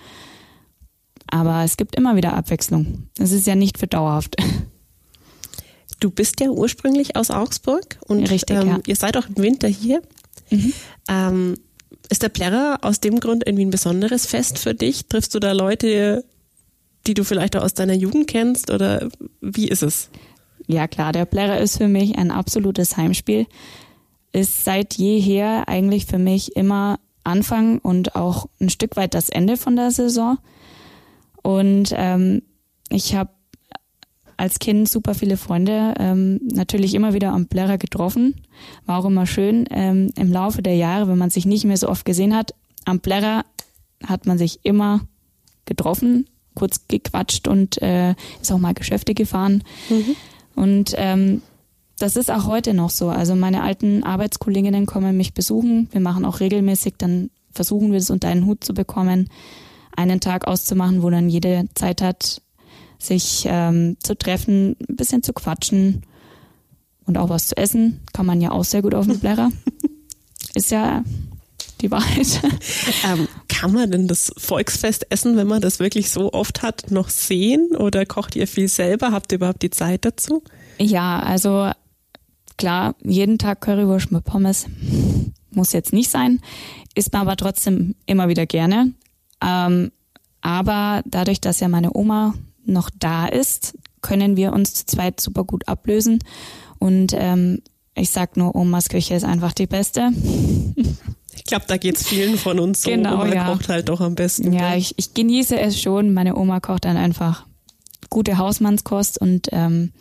Aber 1.28 1.64
es 1.64 1.78
gibt 1.78 1.96
immer 1.96 2.16
wieder 2.16 2.34
Abwechslung. 2.34 3.08
Es 3.18 3.32
ist 3.32 3.48
ja 3.48 3.56
nicht 3.56 3.78
für 3.78 3.88
dauerhaft. 3.88 4.36
Du 6.01 6.10
bist 6.10 6.41
ja 6.41 6.50
ursprünglich 6.50 7.15
aus 7.15 7.31
Augsburg 7.31 7.98
und 8.08 8.29
Richtig, 8.29 8.58
ähm, 8.58 8.67
ja. 8.67 8.79
ihr 8.86 8.96
seid 8.96 9.15
auch 9.15 9.27
im 9.29 9.38
Winter 9.38 9.67
hier. 9.67 10.01
Mhm. 10.50 10.74
Ähm, 11.08 11.58
ist 12.10 12.24
der 12.24 12.29
Plärrer 12.29 12.79
aus 12.81 13.00
dem 13.00 13.20
Grund 13.20 13.43
irgendwie 13.46 13.65
ein 13.65 13.72
besonderes 13.72 14.25
Fest 14.25 14.58
für 14.58 14.74
dich? 14.74 15.05
Triffst 15.05 15.34
du 15.36 15.39
da 15.39 15.53
Leute, 15.53 16.25
die 17.08 17.13
du 17.13 17.24
vielleicht 17.24 17.55
auch 17.55 17.63
aus 17.63 17.75
deiner 17.75 17.93
Jugend 17.93 18.27
kennst 18.27 18.72
oder 18.72 19.10
wie 19.41 19.67
ist 19.67 19.84
es? 19.84 20.10
Ja 20.67 20.88
klar, 20.88 21.12
der 21.12 21.25
Plärrer 21.25 21.60
ist 21.60 21.77
für 21.77 21.88
mich 21.88 22.17
ein 22.17 22.31
absolutes 22.31 22.98
Heimspiel. 22.98 23.46
Ist 24.34 24.63
seit 24.65 24.96
jeher 24.96 25.67
eigentlich 25.67 26.05
für 26.08 26.17
mich 26.17 26.55
immer 26.55 27.00
Anfang 27.24 27.77
und 27.77 28.15
auch 28.15 28.48
ein 28.60 28.70
Stück 28.70 28.96
weit 28.96 29.13
das 29.13 29.29
Ende 29.29 29.55
von 29.55 29.75
der 29.75 29.91
Saison. 29.91 30.39
Und 31.43 31.93
ähm, 31.96 32.41
ich 32.89 33.15
habe 33.15 33.29
als 34.42 34.58
Kind 34.58 34.90
super 34.90 35.14
viele 35.14 35.38
Freunde 35.38 35.94
ähm, 36.00 36.40
natürlich 36.42 36.96
immer 36.96 37.14
wieder 37.14 37.32
am 37.32 37.46
Plärrer 37.46 37.78
getroffen. 37.78 38.42
War 38.88 38.98
auch 38.98 39.06
immer 39.06 39.28
schön. 39.28 39.68
Ähm, 39.70 40.12
Im 40.18 40.32
Laufe 40.32 40.64
der 40.64 40.76
Jahre, 40.76 41.08
wenn 41.08 41.20
man 41.20 41.30
sich 41.30 41.46
nicht 41.46 41.64
mehr 41.64 41.78
so 41.78 41.88
oft 41.88 42.06
gesehen 42.06 42.36
hat, 42.36 42.56
am 42.84 43.02
Plärrer 43.02 43.46
hat 44.04 44.26
man 44.26 44.40
sich 44.40 44.62
immer 44.64 45.02
getroffen, 45.66 46.26
kurz 46.56 46.88
gequatscht 46.88 47.48
und 47.48 47.80
äh, 47.84 48.16
ist 48.42 48.52
auch 48.52 48.58
mal 48.58 48.74
Geschäfte 48.74 49.14
gefahren. 49.14 49.64
Und 50.56 50.96
ähm, 50.98 51.44
das 52.00 52.16
ist 52.16 52.32
auch 52.32 52.48
heute 52.48 52.74
noch 52.74 52.90
so. 52.90 53.10
Also 53.10 53.36
meine 53.36 53.62
alten 53.62 54.04
Arbeitskolleginnen 54.04 54.88
kommen 54.88 55.16
mich 55.18 55.36
besuchen. 55.36 55.88
Wir 55.92 56.02
machen 56.02 56.26
auch 56.26 56.40
regelmäßig, 56.40 56.96
dann 56.98 57.30
versuchen 57.52 57.92
wir 57.92 58.00
es 58.00 58.10
unter 58.10 58.30
einen 58.30 58.48
Hut 58.48 58.64
zu 58.64 58.74
bekommen, 58.74 59.30
einen 59.96 60.20
Tag 60.20 60.48
auszumachen, 60.48 61.04
wo 61.04 61.12
dann 61.12 61.30
jede 61.30 61.70
Zeit 61.76 62.02
hat, 62.02 62.42
sich 63.01 63.43
ähm, 63.48 63.98
zu 64.01 64.15
treffen, 64.15 64.75
ein 64.89 64.96
bisschen 64.96 65.24
zu 65.24 65.34
quatschen 65.34 66.03
und 67.05 67.17
auch 67.17 67.29
was 67.29 67.48
zu 67.48 67.58
essen. 67.58 68.01
Kann 68.13 68.25
man 68.25 68.41
ja 68.41 68.51
auch 68.51 68.63
sehr 68.63 68.81
gut 68.81 68.93
auf 68.93 69.08
dem 69.08 69.20
Plärrer. 69.20 69.50
Ist 70.53 70.72
ja 70.72 71.03
die 71.81 71.91
Wahrheit. 71.91 72.41
Ähm, 73.03 73.27
kann 73.48 73.74
man 73.74 73.89
denn 73.89 74.08
das 74.08 74.31
Volksfest 74.38 75.08
essen, 75.10 75.36
wenn 75.36 75.48
man 75.48 75.62
das 75.62 75.79
wirklich 75.79 76.10
so 76.12 76.34
oft 76.34 76.62
hat, 76.62 76.91
noch 76.91 77.10
sehen 77.10 77.75
oder 77.75 78.05
kocht 78.05 78.36
ihr 78.36 78.48
viel 78.48 78.67
selber? 78.67 79.12
Habt 79.12 79.31
ihr 79.31 79.38
überhaupt 79.38 79.62
die 79.62 79.70
Zeit 79.70 80.05
dazu? 80.05 80.43
Ja, 80.77 81.20
also 81.20 81.72
klar, 82.58 82.96
jeden 83.03 83.39
Tag 83.39 83.62
Currywurst 83.62 84.12
mit 84.12 84.24
Pommes 84.24 84.67
muss 85.51 85.74
jetzt 85.74 85.93
nicht 85.93 86.10
sein, 86.10 86.41
isst 86.96 87.13
man 87.13 87.24
aber 87.24 87.38
trotzdem 87.38 87.96
immer 88.05 88.29
wieder 88.29 88.46
gerne. 88.46 88.93
Ähm, 89.43 89.91
aber 90.41 91.01
dadurch, 91.05 91.41
dass 91.41 91.60
ja 91.60 91.67
meine 91.67 91.96
Oma 91.96 92.34
noch 92.72 92.90
da 92.98 93.28
ist, 93.28 93.78
können 94.01 94.36
wir 94.36 94.54
uns 94.54 94.74
zu 94.74 94.86
zweit 94.86 95.20
super 95.22 95.44
gut 95.44 95.68
ablösen. 95.68 96.20
Und 96.80 97.13
ähm, 97.16 97.62
ich 97.96 98.10
sag 98.10 98.38
nur, 98.38 98.56
Omas 98.56 98.90
Küche 98.90 99.13
ist 99.13 99.24
einfach 99.24 99.54
die 99.54 99.68
beste. 99.68 100.10
Ich 101.34 101.46
glaube, 101.46 101.66
da 101.68 101.78
geht's 101.78 102.08
vielen 102.08 102.38
von 102.38 102.60
uns 102.60 102.82
so. 102.82 102.90
Genau, 102.90 103.16
Oma 103.16 103.34
ja. 103.34 103.46
kocht 103.51 103.70
halt 103.70 103.90
doch 103.90 104.01
am 104.01 104.16
besten. 104.16 104.54
Ja, 104.54 104.72
gell? 104.72 104.80
ich, 104.80 104.94
ich 104.98 105.13
genieße 105.13 105.60
es 105.60 105.82
schon. 105.82 106.13
Meine 106.13 106.36
Oma 106.36 106.60
kocht 106.60 106.86
dann 106.86 106.98
einfach 106.98 107.46
gute 108.10 108.38
Hausmannskost 108.38 109.20
und 109.20 109.48
ähm, 109.51 109.92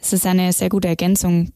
es 0.00 0.12
ist 0.12 0.26
eine 0.26 0.52
sehr 0.52 0.68
gute 0.68 0.88
Ergänzung. 0.88 1.52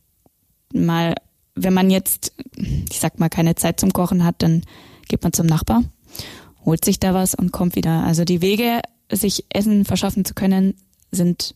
Mal, 0.73 1.15
wenn 1.55 1.75
man 1.75 1.91
jetzt, 1.91 2.33
ich 2.57 3.01
sag 3.01 3.19
mal, 3.19 3.29
keine 3.29 3.55
Zeit 3.55 3.81
zum 3.81 3.93
Kochen 3.93 4.25
hat, 4.25 4.37
dann 4.39 4.63
geht 5.09 5.23
man 5.23 5.33
zum 5.33 5.47
Nachbar, 5.47 5.83
holt 6.65 6.85
sich 6.85 7.01
da 7.01 7.15
was 7.15 7.35
und 7.35 7.53
kommt 7.53 7.77
wieder. 7.77 8.05
Also 8.05 8.25
die 8.25 8.41
Wege, 8.41 8.81
sich 9.11 9.45
Essen 9.51 9.85
verschaffen 9.85 10.25
zu 10.25 10.35
können, 10.35 10.75
sind 11.11 11.55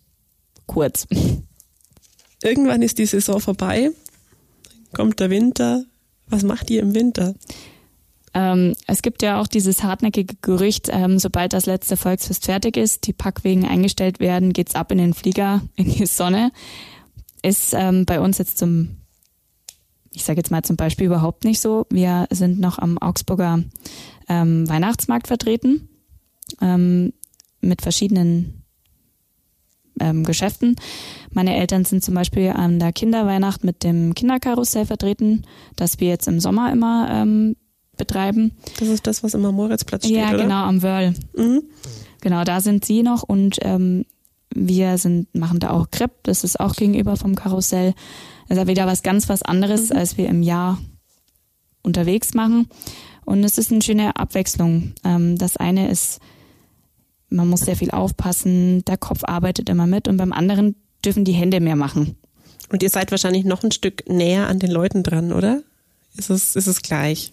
kurz. 0.67 1.07
Irgendwann 2.43 2.83
ist 2.83 2.99
die 2.99 3.07
Saison 3.07 3.41
vorbei, 3.41 3.91
kommt 4.93 5.21
der 5.21 5.31
Winter. 5.31 5.85
Was 6.27 6.43
macht 6.43 6.71
ihr 6.71 6.81
im 6.81 6.95
Winter? 6.95 7.35
Ähm, 8.35 8.75
es 8.87 9.03
gibt 9.03 9.23
ja 9.23 9.41
auch 9.41 9.47
dieses 9.47 9.83
hartnäckige 9.83 10.37
Gerücht, 10.41 10.89
ähm, 10.91 11.19
sobald 11.19 11.53
das 11.53 11.67
letzte 11.67 11.97
Volksfest 11.97 12.47
fertig 12.47 12.77
ist, 12.77 13.07
die 13.07 13.13
Packwegen 13.13 13.67
eingestellt 13.67 14.21
werden, 14.21 14.55
geht's 14.55 14.75
ab 14.75 14.91
in 14.91 14.99
den 14.99 15.13
Flieger, 15.13 15.63
in 15.77 15.91
die 15.91 16.07
Sonne. 16.07 16.51
Ist 17.43 17.75
ähm, 17.75 18.07
bei 18.07 18.21
uns 18.21 18.39
jetzt 18.39 18.57
zum, 18.57 18.97
ich 20.13 20.25
sage 20.25 20.39
jetzt 20.39 20.51
mal 20.51 20.63
zum 20.63 20.77
Beispiel 20.77 21.07
überhaupt 21.07 21.45
nicht 21.45 21.61
so. 21.61 21.87
Wir 21.91 22.27
sind 22.31 22.59
noch 22.59 22.79
am 22.79 22.97
Augsburger 22.99 23.63
ähm, 24.29 24.69
Weihnachtsmarkt 24.69 25.27
vertreten 25.27 25.89
ähm, 26.61 27.13
mit 27.63 27.81
verschiedenen 27.83 28.63
ähm, 30.01 30.25
Geschäften. 30.25 30.77
Meine 31.31 31.57
Eltern 31.57 31.85
sind 31.85 32.05
zum 32.05 32.15
Beispiel 32.15 32.51
an 32.51 32.79
der 32.79 32.93
Kinderweihnacht 32.93 33.65
mit 33.65 33.83
dem 33.85 34.15
Kinderkarussell 34.15 34.87
vertreten, 34.87 35.45
das 35.77 36.01
wir 36.01 36.09
jetzt 36.09 36.29
im 36.29 36.41
Sommer 36.41 36.73
immer 36.73 37.09
ähm, 37.11 37.57
betreiben. 37.97 38.53
Das 38.79 38.89
ist 38.89 39.07
das, 39.07 39.23
was 39.23 39.35
immer 39.35 39.53
Moritzplatz 39.53 40.05
steht, 40.05 40.17
ja, 40.17 40.29
oder? 40.29 40.43
genau, 40.43 40.65
am 40.65 40.83
Wörl. 40.83 41.15
Mhm. 41.37 41.63
Genau, 42.21 42.45
da 42.45 42.61
sind 42.61 42.85
sie 42.85 43.03
noch 43.03 43.23
und 43.23 43.59
ähm, 43.63 44.05
wir 44.55 44.99
sind, 44.99 45.35
machen 45.35 45.61
da 45.61 45.71
auch 45.71 45.91
Crepe, 45.91 46.15
das 46.25 46.45
ist 46.45 46.61
auch 46.61 46.75
gegenüber 46.75 47.17
vom 47.17 47.35
Karussell. 47.35 47.95
Das 48.49 48.59
ist 48.59 48.63
ja 48.63 48.69
wieder 48.69 48.87
was 48.87 49.03
ganz 49.03 49.29
was 49.29 49.43
anderes, 49.43 49.91
als 49.91 50.19
wir 50.19 50.29
im 50.29 50.43
Jahr 50.43 50.79
unterwegs 51.83 52.35
machen. 52.35 52.69
Und 53.25 53.45
es 53.45 53.59
ist 53.59 53.73
eine 53.73 53.83
schöne 53.83 54.17
Abwechslung. 54.17 54.93
Ähm, 55.05 55.39
das 55.39 55.57
eine 55.57 55.89
ist, 55.89 56.21
man 57.33 57.49
muss 57.49 57.61
sehr 57.61 57.77
viel 57.77 57.91
aufpassen, 57.91 58.85
der 58.85 58.97
Kopf 58.97 59.23
arbeitet 59.25 59.69
immer 59.69 59.87
mit 59.87 60.09
und 60.09 60.17
beim 60.17 60.33
anderen 60.33 60.77
dürfen 61.05 61.25
die 61.25 61.33
Hände 61.33 61.61
mehr 61.61 61.77
machen. 61.77 62.17
Und 62.71 62.83
ihr 62.83 62.91
seid 62.91 63.11
wahrscheinlich 63.11 63.45
noch 63.45 63.63
ein 63.63 63.73
Stück 63.73 64.09
näher 64.09 64.49
an 64.49 64.59
den 64.59 64.71
Leuten 64.71 65.03
dran, 65.03 65.33
oder? 65.33 65.63
Ist 66.17 66.31
es, 66.31 66.57
ist 66.57 66.67
es 66.67 66.83
gleich? 66.83 67.31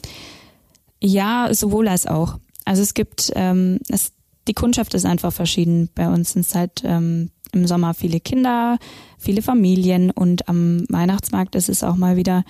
Ja, 1.02 1.50
sowohl 1.54 1.88
als 1.88 2.08
auch. 2.08 2.40
Also 2.66 2.82
es 2.82 2.94
gibt, 2.94 3.32
ähm, 3.36 3.80
es, 3.90 4.12
die 4.48 4.54
Kundschaft 4.54 4.94
ist 4.94 5.06
einfach 5.06 5.32
verschieden. 5.32 5.90
Bei 5.96 6.10
uns 6.10 6.34
sind 6.34 6.46
es 6.46 6.56
halt 6.56 6.82
ähm, 6.84 7.32
im 7.54 7.68
Sommer 7.68 7.94
viele 7.94 8.20
Kinder, 8.20 8.78
viele 9.18 9.42
Familien 9.42 10.12
und 10.12 10.48
am 10.50 10.84
Weihnachtsmarkt 10.90 11.56
ist 11.56 11.70
es 11.70 11.84
auch 11.84 11.96
mal 11.96 12.16
wieder, 12.16 12.44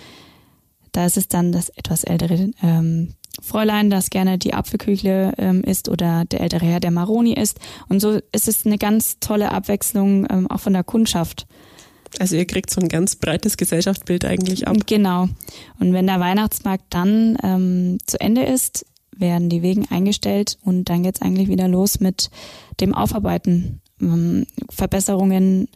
da 0.91 1.05
ist 1.05 1.17
es 1.17 1.27
dann 1.27 1.51
das 1.51 1.69
etwas 1.69 2.03
ältere 2.03 2.51
ähm, 2.61 3.13
Fräulein, 3.41 3.89
das 3.89 4.09
gerne 4.09 4.37
die 4.37 4.53
Apfelküchle 4.53 5.33
ähm, 5.37 5.63
isst 5.63 5.89
oder 5.89 6.25
der 6.25 6.41
ältere 6.41 6.65
Herr, 6.65 6.79
der 6.79 6.91
Maroni 6.91 7.33
isst. 7.33 7.59
Und 7.87 7.99
so 7.99 8.19
ist 8.31 8.47
es 8.47 8.65
eine 8.65 8.77
ganz 8.77 9.19
tolle 9.19 9.51
Abwechslung 9.51 10.27
ähm, 10.29 10.49
auch 10.49 10.59
von 10.59 10.73
der 10.73 10.83
Kundschaft. 10.83 11.47
Also 12.17 12.35
ihr 12.35 12.45
kriegt 12.45 12.71
so 12.71 12.81
ein 12.81 12.89
ganz 12.89 13.15
breites 13.15 13.55
Gesellschaftsbild 13.57 14.25
eigentlich 14.25 14.67
ab. 14.67 14.77
Genau. 14.87 15.29
Und 15.79 15.93
wenn 15.93 16.07
der 16.07 16.19
Weihnachtsmarkt 16.19 16.85
dann 16.89 17.37
ähm, 17.43 17.99
zu 18.05 18.19
Ende 18.19 18.43
ist, 18.43 18.85
werden 19.15 19.49
die 19.49 19.61
Wegen 19.61 19.87
eingestellt 19.89 20.57
und 20.63 20.85
dann 20.85 21.03
geht's 21.03 21.21
eigentlich 21.21 21.49
wieder 21.49 21.67
los 21.67 21.99
mit 21.99 22.31
dem 22.79 22.95
Aufarbeiten, 22.95 23.81
ähm, 24.01 24.45
Verbesserungen, 24.69 25.67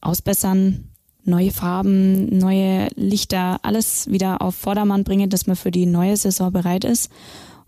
Ausbessern, 0.00 0.89
neue 1.24 1.50
Farben, 1.50 2.38
neue 2.38 2.88
Lichter, 2.94 3.60
alles 3.62 4.10
wieder 4.10 4.42
auf 4.42 4.54
Vordermann 4.54 5.04
bringen, 5.04 5.30
dass 5.30 5.46
man 5.46 5.56
für 5.56 5.70
die 5.70 5.86
neue 5.86 6.16
Saison 6.16 6.52
bereit 6.52 6.84
ist. 6.84 7.10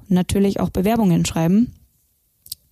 Und 0.01 0.11
natürlich 0.11 0.61
auch 0.61 0.71
Bewerbungen 0.71 1.25
schreiben. 1.25 1.73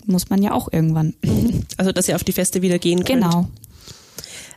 Muss 0.06 0.30
man 0.30 0.42
ja 0.42 0.52
auch 0.52 0.72
irgendwann. 0.72 1.14
Also 1.76 1.92
dass 1.92 2.08
ihr 2.08 2.16
auf 2.16 2.24
die 2.24 2.32
Feste 2.32 2.60
wieder 2.60 2.78
gehen 2.78 3.04
könnt. 3.04 3.22
Genau. 3.22 3.48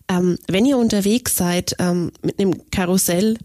Ähm, 0.10 0.38
wenn 0.48 0.65
ihr 0.65 0.77
unterwegs 0.77 1.38
seid 1.38 1.74
ähm, 1.80 2.12
mit 2.22 2.38
einem 2.38 2.70
Karussell, 2.70 3.38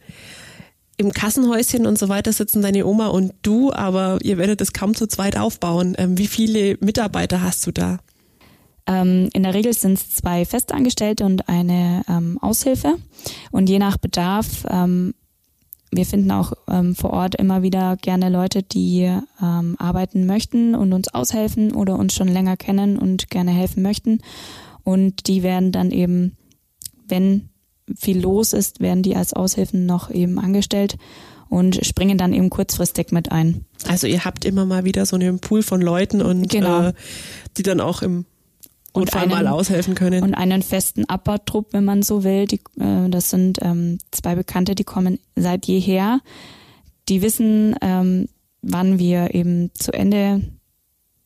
im 0.99 1.12
Kassenhäuschen 1.12 1.87
und 1.87 1.97
so 1.97 2.08
weiter 2.08 2.32
sitzen 2.32 2.61
deine 2.61 2.85
Oma 2.85 3.06
und 3.06 3.32
du, 3.42 3.73
aber 3.73 4.18
ihr 4.23 4.37
werdet 4.37 4.61
es 4.61 4.73
kaum 4.73 4.97
zu 4.97 5.06
zweit 5.06 5.38
aufbauen. 5.38 5.94
Ähm, 5.97 6.18
wie 6.18 6.26
viele 6.26 6.76
Mitarbeiter 6.80 7.40
hast 7.40 7.64
du 7.66 7.70
da? 7.70 8.00
Ähm, 8.88 9.28
in 9.35 9.42
der 9.42 9.54
Regel 9.54 9.75
sind 9.75 9.99
es 9.99 10.14
zwei 10.14 10.45
Festangestellte 10.45 11.25
und 11.25 11.49
eine 11.49 12.02
ähm, 12.09 12.38
Aushilfe. 12.40 12.95
Und 13.52 13.68
je 13.68 13.78
nach 13.78 13.99
Bedarf, 13.99 14.66
ähm, 14.68 15.14
wir 15.92 16.07
finden 16.07 16.30
auch 16.30 16.52
ähm, 16.68 16.95
vor 16.95 17.11
Ort 17.11 17.35
immer 17.35 17.62
wieder 17.62 17.97
gerne 17.97 18.30
Leute, 18.30 18.62
die 18.62 19.02
ähm, 19.42 19.76
arbeiten 19.78 20.26
möchten 20.26 20.75
und 20.75 20.92
uns 20.92 21.09
aushelfen 21.09 21.73
oder 21.73 21.99
uns 21.99 22.14
schon 22.14 22.28
länger 22.28 22.57
kennen 22.57 22.99
und 22.99 23.30
gerne 23.30 23.52
helfen 23.52 23.83
möchten. 23.83 24.21
und 24.85 25.26
die 25.26 25.42
werden 25.42 25.71
dann 25.71 25.90
eben, 25.90 26.37
wenn 27.07 27.50
viel 27.95 28.21
los 28.21 28.52
ist, 28.52 28.80
werden 28.80 29.02
die 29.02 29.16
als 29.16 29.35
Aushilfen 29.35 29.87
noch 29.87 30.11
eben 30.11 30.38
angestellt 30.38 30.97
und 31.49 31.85
springen 31.85 32.18
dann 32.18 32.33
eben 32.33 32.50
kurzfristig 32.50 33.12
mit 33.12 33.33
ein. 33.33 33.64
Also 33.87 34.07
ihr 34.07 34.25
habt 34.25 34.45
immer 34.45 34.66
mal 34.66 34.85
wieder 34.85 35.07
so 35.07 35.16
einen 35.16 35.40
Pool 35.40 35.62
von 35.62 35.80
Leuten 35.80 36.21
und 36.23 36.49
genau. 36.49 36.88
äh, 36.88 36.92
die 37.57 37.62
dann 37.62 37.80
auch 37.80 38.02
im 38.02 38.26
Notfall 38.95 39.23
einen, 39.23 39.30
mal 39.30 39.47
aushelfen 39.47 39.95
können. 39.95 40.23
Und 40.23 40.35
einen 40.35 40.62
festen 40.62 41.04
Abbautrupp, 41.04 41.73
wenn 41.73 41.85
man 41.85 42.02
so 42.02 42.25
will. 42.25 42.47
Die, 42.47 42.61
äh, 42.80 43.09
das 43.09 43.30
sind 43.30 43.59
ähm, 43.62 43.99
zwei 44.11 44.35
Bekannte, 44.35 44.75
die 44.75 44.85
kommen 44.85 45.18
seit 45.37 45.66
jeher. 45.66 46.21
Die 47.09 47.23
wissen, 47.23 47.76
ähm, 47.80 48.28
wann 48.62 48.99
wir 48.99 49.35
eben 49.35 49.71
zu 49.75 49.92
Ende 49.92 50.42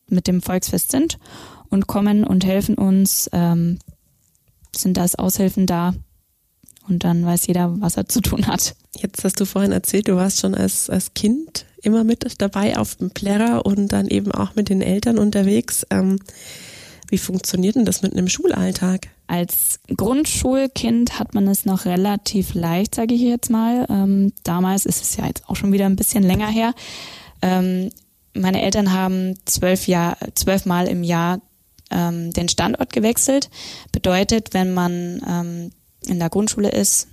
mit 0.08 0.26
dem 0.26 0.42
Volksfest 0.42 0.90
sind 0.90 1.18
und 1.70 1.86
kommen 1.86 2.24
und 2.24 2.44
helfen 2.44 2.76
uns, 2.76 3.30
ähm, 3.32 3.78
sind 4.74 4.98
als 4.98 5.14
Aushilfen 5.14 5.66
da 5.66 5.94
und 6.88 7.04
dann 7.04 7.24
weiß 7.24 7.46
jeder, 7.46 7.80
was 7.80 7.96
er 7.96 8.08
zu 8.08 8.20
tun 8.20 8.46
hat. 8.46 8.74
Jetzt 8.96 9.24
hast 9.24 9.40
du 9.40 9.44
vorhin 9.44 9.72
erzählt, 9.72 10.08
du 10.08 10.16
warst 10.16 10.40
schon 10.40 10.54
als, 10.54 10.90
als 10.90 11.14
Kind 11.14 11.64
immer 11.82 12.04
mit 12.04 12.40
dabei 12.40 12.76
auf 12.76 12.96
dem 12.96 13.10
Plärrer 13.10 13.64
und 13.66 13.92
dann 13.92 14.06
eben 14.06 14.32
auch 14.32 14.54
mit 14.54 14.68
den 14.68 14.82
Eltern 14.82 15.18
unterwegs. 15.18 15.86
Ähm, 15.90 16.18
wie 17.12 17.18
funktioniert 17.18 17.76
denn 17.76 17.84
das 17.84 18.00
mit 18.00 18.12
einem 18.12 18.26
Schulalltag? 18.26 19.08
Als 19.26 19.80
Grundschulkind 19.94 21.18
hat 21.18 21.34
man 21.34 21.46
es 21.46 21.66
noch 21.66 21.84
relativ 21.84 22.54
leicht, 22.54 22.94
sage 22.94 23.14
ich 23.14 23.20
jetzt 23.20 23.50
mal. 23.50 23.86
Ähm, 23.90 24.32
damals 24.44 24.86
ist 24.86 25.02
es 25.02 25.16
ja 25.18 25.26
jetzt 25.26 25.46
auch 25.46 25.54
schon 25.54 25.72
wieder 25.72 25.84
ein 25.84 25.96
bisschen 25.96 26.22
länger 26.22 26.48
her. 26.48 26.72
Ähm, 27.42 27.90
meine 28.32 28.62
Eltern 28.62 28.94
haben 28.94 29.38
zwölf, 29.44 29.88
Jahr, 29.88 30.16
zwölf 30.34 30.64
Mal 30.64 30.88
im 30.88 31.04
Jahr 31.04 31.42
ähm, 31.90 32.32
den 32.32 32.48
Standort 32.48 32.94
gewechselt. 32.94 33.50
Bedeutet, 33.92 34.54
wenn 34.54 34.72
man 34.72 35.20
ähm, 35.28 35.70
in 36.06 36.18
der 36.18 36.30
Grundschule 36.30 36.70
ist, 36.70 37.08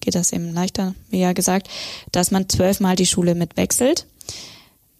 geht 0.00 0.14
das 0.14 0.32
eben 0.34 0.52
leichter, 0.52 0.94
wie 1.08 1.20
ja 1.20 1.32
gesagt, 1.32 1.70
dass 2.12 2.30
man 2.30 2.50
zwölfmal 2.50 2.96
die 2.96 3.06
Schule 3.06 3.34
mitwechselt. 3.34 4.06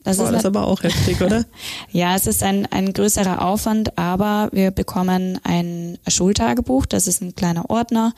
Das 0.04 0.16
Boah, 0.16 0.26
ist 0.26 0.32
das 0.32 0.44
aber 0.46 0.66
auch 0.66 0.82
heftig, 0.82 1.20
oder? 1.20 1.44
ja, 1.92 2.14
es 2.14 2.26
ist 2.26 2.42
ein, 2.42 2.66
ein 2.66 2.92
größerer 2.92 3.44
Aufwand, 3.44 3.98
aber 3.98 4.48
wir 4.52 4.70
bekommen 4.70 5.40
ein 5.42 5.98
Schultagebuch, 6.06 6.86
das 6.86 7.06
ist 7.06 7.20
ein 7.20 7.34
kleiner 7.34 7.68
Ordner. 7.68 8.14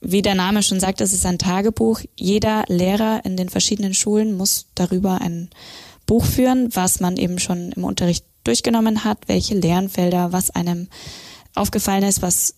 Wie 0.00 0.22
der 0.22 0.34
Name 0.34 0.62
schon 0.62 0.80
sagt, 0.80 1.00
das 1.00 1.12
ist 1.12 1.26
ein 1.26 1.38
Tagebuch. 1.38 2.00
Jeder 2.16 2.64
Lehrer 2.68 3.20
in 3.24 3.36
den 3.36 3.50
verschiedenen 3.50 3.92
Schulen 3.92 4.36
muss 4.36 4.66
darüber 4.74 5.20
ein 5.20 5.50
Buch 6.06 6.24
führen, 6.24 6.70
was 6.74 7.00
man 7.00 7.18
eben 7.18 7.38
schon 7.38 7.72
im 7.72 7.84
Unterricht 7.84 8.24
durchgenommen 8.44 9.04
hat, 9.04 9.28
welche 9.28 9.54
Lernfelder, 9.54 10.32
was 10.32 10.50
einem 10.50 10.88
aufgefallen 11.54 12.04
ist, 12.04 12.22
was 12.22 12.54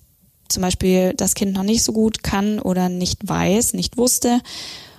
zum 0.49 0.63
Beispiel 0.63 1.15
das 1.17 1.35
Kind 1.35 1.55
noch 1.55 1.65
nicht 1.65 1.83
so 1.83 1.93
gut 1.93 2.23
kann 2.23 2.61
oder 2.61 2.89
nicht 2.89 3.29
weiß, 3.29 3.75
nicht 3.75 3.97
wusste. 3.97 4.41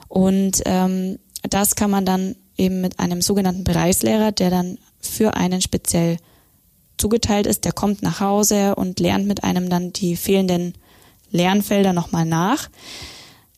Und 0.09 0.61
ähm, 0.65 1.19
das 1.49 1.75
kann 1.75 1.91
man 1.91 2.05
dann 2.05 2.35
eben 2.57 2.81
mit 2.81 2.99
einem 2.99 3.21
sogenannten 3.21 3.63
Bereichslehrer, 3.63 4.31
der 4.31 4.49
dann 4.49 4.77
für 4.99 5.35
einen 5.35 5.61
speziell 5.61 6.17
zugeteilt 6.97 7.47
ist, 7.47 7.65
der 7.65 7.71
kommt 7.71 8.01
nach 8.01 8.19
Hause 8.19 8.75
und 8.75 8.99
lernt 8.99 9.27
mit 9.27 9.43
einem 9.43 9.69
dann 9.69 9.93
die 9.93 10.15
fehlenden 10.15 10.73
Lernfelder 11.31 11.93
nochmal 11.93 12.25
nach. 12.25 12.69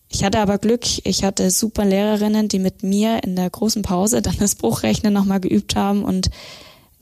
Ich 0.10 0.24
hatte 0.24 0.40
aber 0.40 0.58
Glück, 0.58 0.86
ich 1.06 1.24
hatte 1.24 1.52
super 1.52 1.84
Lehrerinnen, 1.84 2.48
die 2.48 2.60
mit 2.60 2.84
mir 2.84 3.24
in 3.24 3.36
der 3.36 3.50
großen 3.50 3.82
Pause 3.82 4.22
dann 4.22 4.38
das 4.40 4.56
Bruchrechnen 4.56 5.14
nochmal 5.14 5.42
geübt 5.42 5.76
haben 5.76 6.04
und 6.04 6.30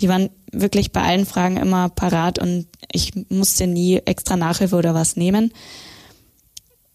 die 0.01 0.09
waren 0.09 0.29
wirklich 0.51 0.91
bei 0.91 1.03
allen 1.03 1.25
Fragen 1.25 1.57
immer 1.57 1.89
parat 1.89 2.39
und 2.39 2.67
ich 2.91 3.11
musste 3.29 3.67
nie 3.67 3.97
extra 3.97 4.35
Nachhilfe 4.35 4.75
oder 4.75 4.93
was 4.93 5.15
nehmen. 5.15 5.53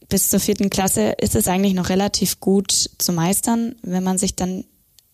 Bis 0.08 0.28
zur 0.28 0.40
vierten 0.40 0.70
Klasse 0.70 1.12
ist 1.20 1.36
es 1.36 1.48
eigentlich 1.48 1.74
noch 1.74 1.90
relativ 1.90 2.40
gut 2.40 2.72
zu 2.72 3.12
meistern. 3.12 3.76
Wenn 3.82 4.02
man 4.02 4.18
sich 4.18 4.34
dann 4.34 4.64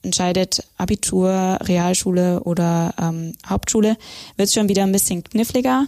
entscheidet, 0.05 0.64
Abitur, 0.77 1.59
Realschule 1.62 2.40
oder 2.40 2.95
ähm, 3.01 3.33
Hauptschule, 3.47 3.97
wird 4.37 4.49
es 4.49 4.55
schon 4.55 4.69
wieder 4.69 4.83
ein 4.83 4.93
bisschen 4.93 5.25
kniffliger. 5.25 5.87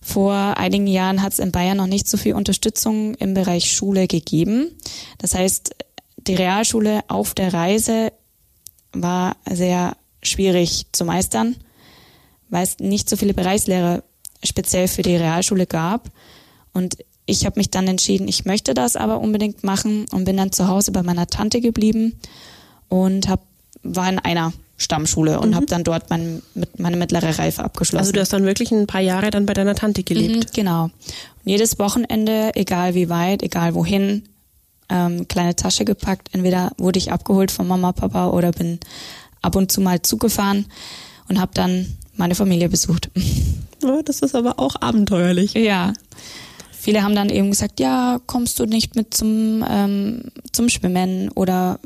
Vor 0.00 0.34
einigen 0.34 0.86
Jahren 0.86 1.22
hat 1.22 1.32
es 1.32 1.38
in 1.38 1.50
Bayern 1.50 1.78
noch 1.78 1.86
nicht 1.86 2.08
so 2.08 2.16
viel 2.16 2.34
Unterstützung 2.34 3.14
im 3.14 3.32
Bereich 3.32 3.72
Schule 3.72 4.06
gegeben. 4.06 4.70
Das 5.18 5.34
heißt, 5.34 5.74
die 6.18 6.34
Realschule 6.34 7.02
auf 7.08 7.34
der 7.34 7.54
Reise 7.54 8.12
war 8.92 9.36
sehr 9.50 9.96
schwierig 10.22 10.86
zu 10.92 11.04
meistern, 11.04 11.56
weil 12.50 12.64
es 12.64 12.78
nicht 12.78 13.08
so 13.08 13.16
viele 13.16 13.34
Bereichslehrer 13.34 14.02
speziell 14.42 14.88
für 14.88 15.02
die 15.02 15.16
Realschule 15.16 15.66
gab. 15.66 16.10
Und 16.74 16.98
ich 17.26 17.46
habe 17.46 17.58
mich 17.58 17.70
dann 17.70 17.88
entschieden, 17.88 18.28
ich 18.28 18.44
möchte 18.44 18.74
das 18.74 18.96
aber 18.96 19.20
unbedingt 19.20 19.64
machen 19.64 20.06
und 20.12 20.24
bin 20.24 20.36
dann 20.36 20.52
zu 20.52 20.68
Hause 20.68 20.92
bei 20.92 21.02
meiner 21.02 21.26
Tante 21.26 21.62
geblieben 21.62 22.18
und 22.88 23.28
hab, 23.28 23.40
war 23.82 24.08
in 24.08 24.18
einer 24.18 24.52
Stammschule 24.76 25.40
und 25.40 25.50
mhm. 25.50 25.54
habe 25.54 25.66
dann 25.66 25.84
dort 25.84 26.10
mein, 26.10 26.42
mit, 26.54 26.78
meine 26.78 26.96
mittlere 26.96 27.38
Reife 27.38 27.62
abgeschlossen. 27.62 28.00
Also 28.00 28.12
du 28.12 28.20
hast 28.20 28.32
dann 28.32 28.44
wirklich 28.44 28.72
ein 28.72 28.86
paar 28.86 29.00
Jahre 29.00 29.30
dann 29.30 29.46
bei 29.46 29.54
deiner 29.54 29.74
Tante 29.74 30.02
gelebt. 30.02 30.36
Mhm, 30.36 30.52
genau. 30.52 30.84
Und 30.84 30.92
jedes 31.44 31.78
Wochenende, 31.78 32.52
egal 32.54 32.94
wie 32.94 33.08
weit, 33.08 33.42
egal 33.42 33.74
wohin, 33.74 34.24
ähm, 34.88 35.28
kleine 35.28 35.56
Tasche 35.56 35.84
gepackt. 35.84 36.28
Entweder 36.32 36.72
wurde 36.76 36.98
ich 36.98 37.12
abgeholt 37.12 37.50
von 37.50 37.66
Mama, 37.68 37.92
Papa 37.92 38.28
oder 38.30 38.52
bin 38.52 38.80
ab 39.42 39.56
und 39.56 39.70
zu 39.70 39.80
mal 39.80 40.02
zugefahren 40.02 40.66
und 41.28 41.40
habe 41.40 41.52
dann 41.54 41.86
meine 42.16 42.34
Familie 42.34 42.68
besucht. 42.68 43.10
Oh, 43.82 44.00
das 44.02 44.20
ist 44.20 44.34
aber 44.34 44.58
auch 44.58 44.76
abenteuerlich. 44.80 45.52
Ja. 45.52 45.92
Viele 46.70 47.02
haben 47.02 47.14
dann 47.14 47.28
eben 47.28 47.50
gesagt, 47.50 47.80
ja, 47.80 48.18
kommst 48.24 48.58
du 48.58 48.64
nicht 48.64 48.96
mit 48.96 49.12
zum, 49.12 49.62
ähm, 49.68 50.22
zum 50.52 50.70
Schwimmen 50.70 51.28
oder 51.30 51.80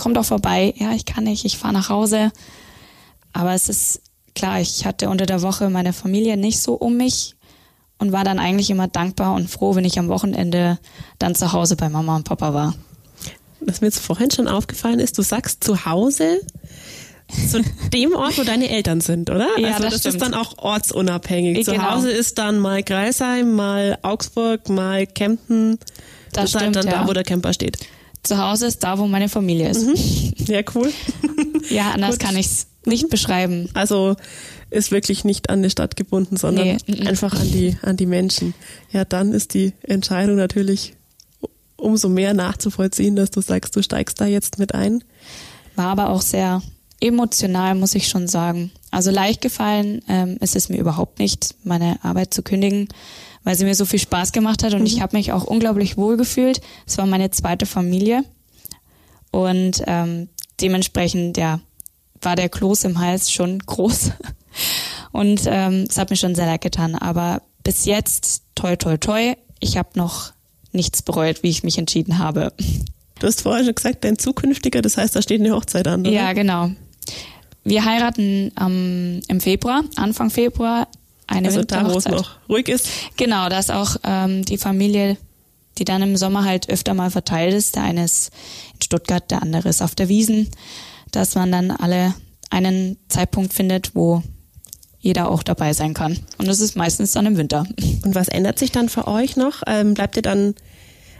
komm 0.00 0.14
doch 0.14 0.24
vorbei. 0.24 0.72
Ja, 0.78 0.92
ich 0.92 1.04
kann 1.04 1.24
nicht, 1.24 1.44
ich 1.44 1.58
fahre 1.58 1.74
nach 1.74 1.90
Hause. 1.90 2.32
Aber 3.32 3.52
es 3.52 3.68
ist 3.68 4.00
klar, 4.34 4.60
ich 4.60 4.86
hatte 4.86 5.10
unter 5.10 5.26
der 5.26 5.42
Woche 5.42 5.68
meine 5.68 5.92
Familie 5.92 6.36
nicht 6.36 6.60
so 6.60 6.74
um 6.74 6.96
mich 6.96 7.36
und 7.98 8.10
war 8.10 8.24
dann 8.24 8.38
eigentlich 8.38 8.70
immer 8.70 8.88
dankbar 8.88 9.34
und 9.34 9.50
froh, 9.50 9.74
wenn 9.74 9.84
ich 9.84 9.98
am 9.98 10.08
Wochenende 10.08 10.78
dann 11.18 11.34
zu 11.34 11.52
Hause 11.52 11.76
bei 11.76 11.90
Mama 11.90 12.16
und 12.16 12.24
Papa 12.24 12.54
war. 12.54 12.74
Was 13.60 13.82
mir 13.82 13.88
jetzt 13.88 13.98
vorhin 13.98 14.30
schon 14.30 14.48
aufgefallen 14.48 15.00
ist, 15.00 15.18
du 15.18 15.22
sagst 15.22 15.62
zu 15.62 15.84
Hause, 15.84 16.40
zu 17.50 17.62
dem 17.92 18.14
Ort, 18.14 18.38
wo 18.38 18.42
deine 18.42 18.70
Eltern 18.70 19.02
sind, 19.02 19.28
oder? 19.28 19.48
Ja, 19.58 19.74
also 19.74 19.82
das, 19.82 20.00
das 20.00 20.14
ist 20.14 20.22
dann 20.22 20.32
auch 20.32 20.56
ortsunabhängig. 20.56 21.66
Genau. 21.66 21.78
Zu 21.78 21.90
Hause 21.90 22.10
ist 22.10 22.38
dann 22.38 22.58
mal 22.58 22.82
Greisheim, 22.82 23.54
mal 23.54 23.98
Augsburg, 24.00 24.70
mal 24.70 25.06
Kempten. 25.06 25.78
Das, 26.32 26.46
ist 26.46 26.54
halt 26.54 26.74
dann 26.74 26.86
ja. 26.86 27.02
da, 27.02 27.06
wo 27.06 27.12
der 27.12 27.24
Camper 27.24 27.52
steht. 27.52 27.78
Zu 28.22 28.38
Hause 28.38 28.66
ist 28.66 28.84
da, 28.84 28.98
wo 28.98 29.06
meine 29.06 29.28
Familie 29.28 29.70
ist. 29.70 29.86
Mhm. 29.86 30.34
Ja, 30.46 30.60
cool. 30.74 30.90
Ja, 31.68 31.90
anders 31.92 32.18
Gut. 32.18 32.20
kann 32.20 32.36
ich 32.36 32.46
es 32.46 32.66
nicht 32.86 33.10
beschreiben. 33.10 33.68
Also 33.74 34.16
ist 34.70 34.90
wirklich 34.90 35.24
nicht 35.24 35.50
an 35.50 35.62
die 35.62 35.70
Stadt 35.70 35.94
gebunden, 35.94 36.36
sondern 36.36 36.66
Nee, 36.66 36.76
mhm. 36.86 37.06
einfach 37.06 37.34
an 37.38 37.52
die, 37.52 37.76
an 37.82 37.96
die 37.96 38.06
Menschen. 38.06 38.54
Ja, 38.90 39.04
dann 39.04 39.32
ist 39.32 39.52
die 39.54 39.74
Entscheidung 39.82 40.36
natürlich 40.36 40.94
umso 41.76 42.08
mehr 42.08 42.34
nachzuvollziehen, 42.34 43.14
dass 43.14 43.30
du 43.30 43.40
sagst, 43.40 43.76
du 43.76 43.82
steigst 43.82 44.20
da 44.20 44.26
jetzt 44.26 44.58
mit 44.58 44.74
ein. 44.74 45.04
War 45.76 45.86
aber 45.86 46.10
auch 46.10 46.22
sehr 46.22 46.62
emotional, 47.00 47.74
muss 47.74 47.94
ich 47.94 48.08
schon 48.08 48.28
sagen. 48.28 48.70
Also 48.90 49.10
leicht 49.10 49.40
gefallen 49.40 50.02
ähm, 50.08 50.36
ist 50.40 50.56
es 50.56 50.68
mir 50.68 50.78
überhaupt 50.78 51.18
nicht, 51.18 51.54
meine 51.64 52.02
Arbeit 52.02 52.34
zu 52.34 52.42
kündigen, 52.42 52.88
weil 53.44 53.56
sie 53.56 53.64
mir 53.64 53.74
so 53.74 53.84
viel 53.84 53.98
Spaß 53.98 54.32
gemacht 54.32 54.62
hat 54.62 54.74
und 54.74 54.86
ich 54.86 55.00
habe 55.00 55.16
mich 55.16 55.32
auch 55.32 55.44
unglaublich 55.44 55.96
wohl 55.96 56.16
gefühlt. 56.16 56.60
Es 56.86 56.98
war 56.98 57.06
meine 57.06 57.30
zweite 57.30 57.66
Familie 57.66 58.24
und 59.30 59.82
ähm, 59.86 60.28
dementsprechend, 60.60 61.36
ja, 61.36 61.60
war 62.22 62.36
der 62.36 62.48
Kloß 62.48 62.84
im 62.84 62.98
Hals 62.98 63.32
schon 63.32 63.58
groß 63.66 64.12
und 65.12 65.42
ähm, 65.46 65.86
es 65.88 65.96
hat 65.96 66.10
mir 66.10 66.16
schon 66.16 66.34
sehr 66.34 66.46
leid 66.46 66.60
getan. 66.60 66.94
Aber 66.94 67.42
bis 67.62 67.84
jetzt, 67.84 68.42
toi, 68.54 68.76
toi, 68.76 68.96
toi, 68.96 69.34
ich 69.58 69.76
habe 69.76 69.90
noch 69.94 70.32
nichts 70.72 71.02
bereut, 71.02 71.42
wie 71.42 71.50
ich 71.50 71.62
mich 71.62 71.78
entschieden 71.78 72.18
habe. 72.18 72.52
Du 73.18 73.26
hast 73.26 73.42
vorher 73.42 73.64
schon 73.64 73.74
gesagt, 73.74 74.04
dein 74.04 74.18
zukünftiger, 74.18 74.82
das 74.82 74.96
heißt, 74.96 75.14
da 75.14 75.22
steht 75.22 75.40
eine 75.40 75.54
Hochzeit 75.54 75.86
an. 75.88 76.00
Oder? 76.00 76.10
Ja, 76.10 76.32
genau. 76.32 76.70
Wir 77.64 77.84
heiraten 77.84 78.52
ähm, 78.58 79.20
im 79.28 79.40
Februar, 79.40 79.84
Anfang 79.96 80.30
Februar, 80.30 80.88
eine 81.30 81.48
Also 81.48 81.62
da, 81.62 81.90
wo 81.90 81.96
es 81.96 82.06
noch 82.06 82.36
ruhig 82.48 82.68
ist. 82.68 82.88
Genau, 83.16 83.48
da 83.48 83.58
ist 83.58 83.70
auch 83.70 83.96
ähm, 84.04 84.44
die 84.44 84.58
Familie, 84.58 85.16
die 85.78 85.84
dann 85.84 86.02
im 86.02 86.16
Sommer 86.16 86.44
halt 86.44 86.68
öfter 86.68 86.92
mal 86.92 87.10
verteilt 87.10 87.54
ist. 87.54 87.76
Der 87.76 87.84
eine 87.84 88.04
ist 88.04 88.30
in 88.74 88.82
Stuttgart, 88.82 89.30
der 89.30 89.42
andere 89.42 89.68
ist 89.68 89.80
auf 89.80 89.94
der 89.94 90.08
Wiesen, 90.08 90.50
dass 91.12 91.34
man 91.36 91.52
dann 91.52 91.70
alle 91.70 92.14
einen 92.50 92.98
Zeitpunkt 93.08 93.54
findet, 93.54 93.94
wo 93.94 94.22
jeder 94.98 95.30
auch 95.30 95.42
dabei 95.42 95.72
sein 95.72 95.94
kann. 95.94 96.18
Und 96.36 96.48
das 96.48 96.60
ist 96.60 96.76
meistens 96.76 97.12
dann 97.12 97.26
im 97.26 97.36
Winter. 97.36 97.64
Und 98.04 98.14
was 98.14 98.28
ändert 98.28 98.58
sich 98.58 98.72
dann 98.72 98.88
für 98.88 99.06
euch 99.06 99.36
noch? 99.36 99.62
Ähm, 99.66 99.94
bleibt 99.94 100.16
ihr 100.16 100.22
dann 100.22 100.54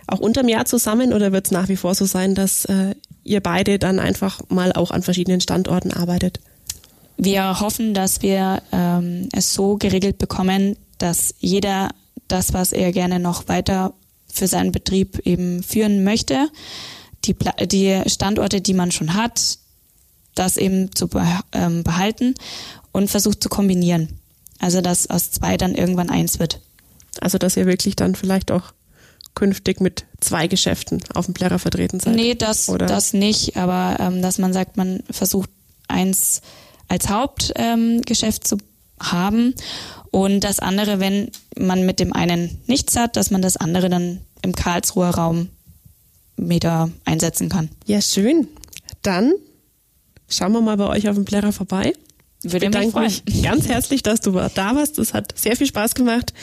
auch 0.06 0.18
unterm 0.18 0.48
Jahr 0.48 0.64
zusammen 0.64 1.12
oder 1.12 1.32
wird 1.32 1.46
es 1.46 1.52
nach 1.52 1.68
wie 1.68 1.76
vor 1.76 1.94
so 1.94 2.04
sein, 2.04 2.34
dass 2.34 2.64
äh, 2.66 2.94
ihr 3.22 3.40
beide 3.40 3.78
dann 3.78 4.00
einfach 4.00 4.40
mal 4.48 4.72
auch 4.72 4.90
an 4.90 5.02
verschiedenen 5.02 5.40
Standorten 5.40 5.92
arbeitet? 5.92 6.40
Wir 7.22 7.60
hoffen, 7.60 7.92
dass 7.92 8.22
wir 8.22 8.62
ähm, 8.72 9.28
es 9.32 9.52
so 9.52 9.76
geregelt 9.76 10.16
bekommen, 10.16 10.76
dass 10.96 11.34
jeder 11.38 11.90
das, 12.28 12.54
was 12.54 12.72
er 12.72 12.92
gerne 12.92 13.18
noch 13.20 13.46
weiter 13.46 13.92
für 14.26 14.46
seinen 14.46 14.72
Betrieb 14.72 15.18
eben 15.26 15.62
führen 15.62 16.02
möchte, 16.02 16.48
die, 17.26 17.36
die 17.66 18.00
Standorte, 18.06 18.62
die 18.62 18.72
man 18.72 18.90
schon 18.90 19.12
hat, 19.12 19.58
das 20.34 20.56
eben 20.56 20.94
zu 20.94 21.10
ähm, 21.52 21.84
behalten 21.84 22.34
und 22.92 23.10
versucht 23.10 23.42
zu 23.42 23.50
kombinieren. 23.50 24.18
Also 24.58 24.80
dass 24.80 25.10
aus 25.10 25.30
zwei 25.30 25.58
dann 25.58 25.74
irgendwann 25.74 26.08
eins 26.08 26.38
wird. 26.38 26.60
Also 27.20 27.36
dass 27.36 27.54
ihr 27.58 27.66
wirklich 27.66 27.96
dann 27.96 28.14
vielleicht 28.14 28.50
auch 28.50 28.72
künftig 29.34 29.80
mit 29.80 30.06
zwei 30.20 30.46
Geschäften 30.46 31.02
auf 31.12 31.26
dem 31.26 31.34
Plärrer 31.34 31.58
vertreten 31.58 32.00
seid? 32.00 32.14
Nee, 32.14 32.34
das, 32.34 32.70
oder? 32.70 32.86
das 32.86 33.12
nicht, 33.12 33.58
aber 33.58 33.98
ähm, 34.00 34.22
dass 34.22 34.38
man 34.38 34.54
sagt, 34.54 34.78
man 34.78 35.02
versucht 35.10 35.50
eins 35.86 36.40
als 36.90 37.08
Hauptgeschäft 37.08 38.42
ähm, 38.42 38.44
zu 38.44 38.58
haben 39.00 39.54
und 40.10 40.40
das 40.40 40.58
andere, 40.58 41.00
wenn 41.00 41.30
man 41.56 41.86
mit 41.86 42.00
dem 42.00 42.12
einen 42.12 42.60
nichts 42.66 42.96
hat, 42.96 43.16
dass 43.16 43.30
man 43.30 43.40
das 43.42 43.56
andere 43.56 43.88
dann 43.88 44.20
im 44.42 44.54
Karlsruher 44.54 45.08
Raum 45.10 45.48
wieder 46.36 46.90
einsetzen 47.04 47.48
kann. 47.48 47.70
Ja, 47.86 48.02
schön. 48.02 48.48
Dann 49.02 49.32
schauen 50.28 50.52
wir 50.52 50.60
mal 50.60 50.76
bei 50.76 50.88
euch 50.88 51.08
auf 51.08 51.14
dem 51.14 51.24
Plärrer 51.24 51.52
vorbei. 51.52 51.92
Würde 52.42 52.66
ich 52.66 52.72
bedanke 52.72 52.98
mich 53.00 53.22
ganz 53.42 53.68
herzlich, 53.68 54.02
dass 54.02 54.20
du 54.20 54.32
da 54.32 54.74
warst. 54.74 54.98
Das 54.98 55.14
hat 55.14 55.38
sehr 55.38 55.54
viel 55.56 55.68
Spaß 55.68 55.94
gemacht. 55.94 56.34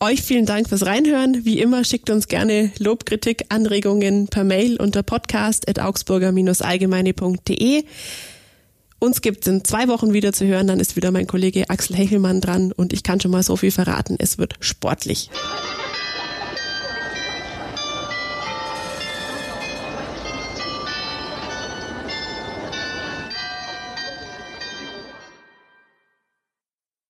Euch 0.00 0.22
vielen 0.22 0.46
Dank 0.46 0.68
fürs 0.68 0.84
Reinhören. 0.84 1.44
Wie 1.44 1.60
immer 1.60 1.84
schickt 1.84 2.10
uns 2.10 2.26
gerne 2.26 2.72
Lob, 2.78 3.06
Kritik, 3.06 3.44
Anregungen 3.50 4.26
per 4.26 4.42
Mail 4.44 4.80
unter 4.80 5.02
podcast.augsburger-allgemeine.de. 5.02 7.84
Uns 9.04 9.20
gibt 9.20 9.42
es 9.42 9.52
in 9.52 9.62
zwei 9.64 9.86
Wochen 9.88 10.14
wieder 10.14 10.32
zu 10.32 10.46
hören. 10.46 10.66
Dann 10.66 10.80
ist 10.80 10.96
wieder 10.96 11.10
mein 11.10 11.26
Kollege 11.26 11.68
Axel 11.68 11.94
Hechelmann 11.94 12.40
dran 12.40 12.72
und 12.72 12.94
ich 12.94 13.02
kann 13.02 13.20
schon 13.20 13.32
mal 13.32 13.42
so 13.42 13.54
viel 13.54 13.70
verraten. 13.70 14.16
Es 14.18 14.38
wird 14.38 14.54
sportlich. 14.60 15.28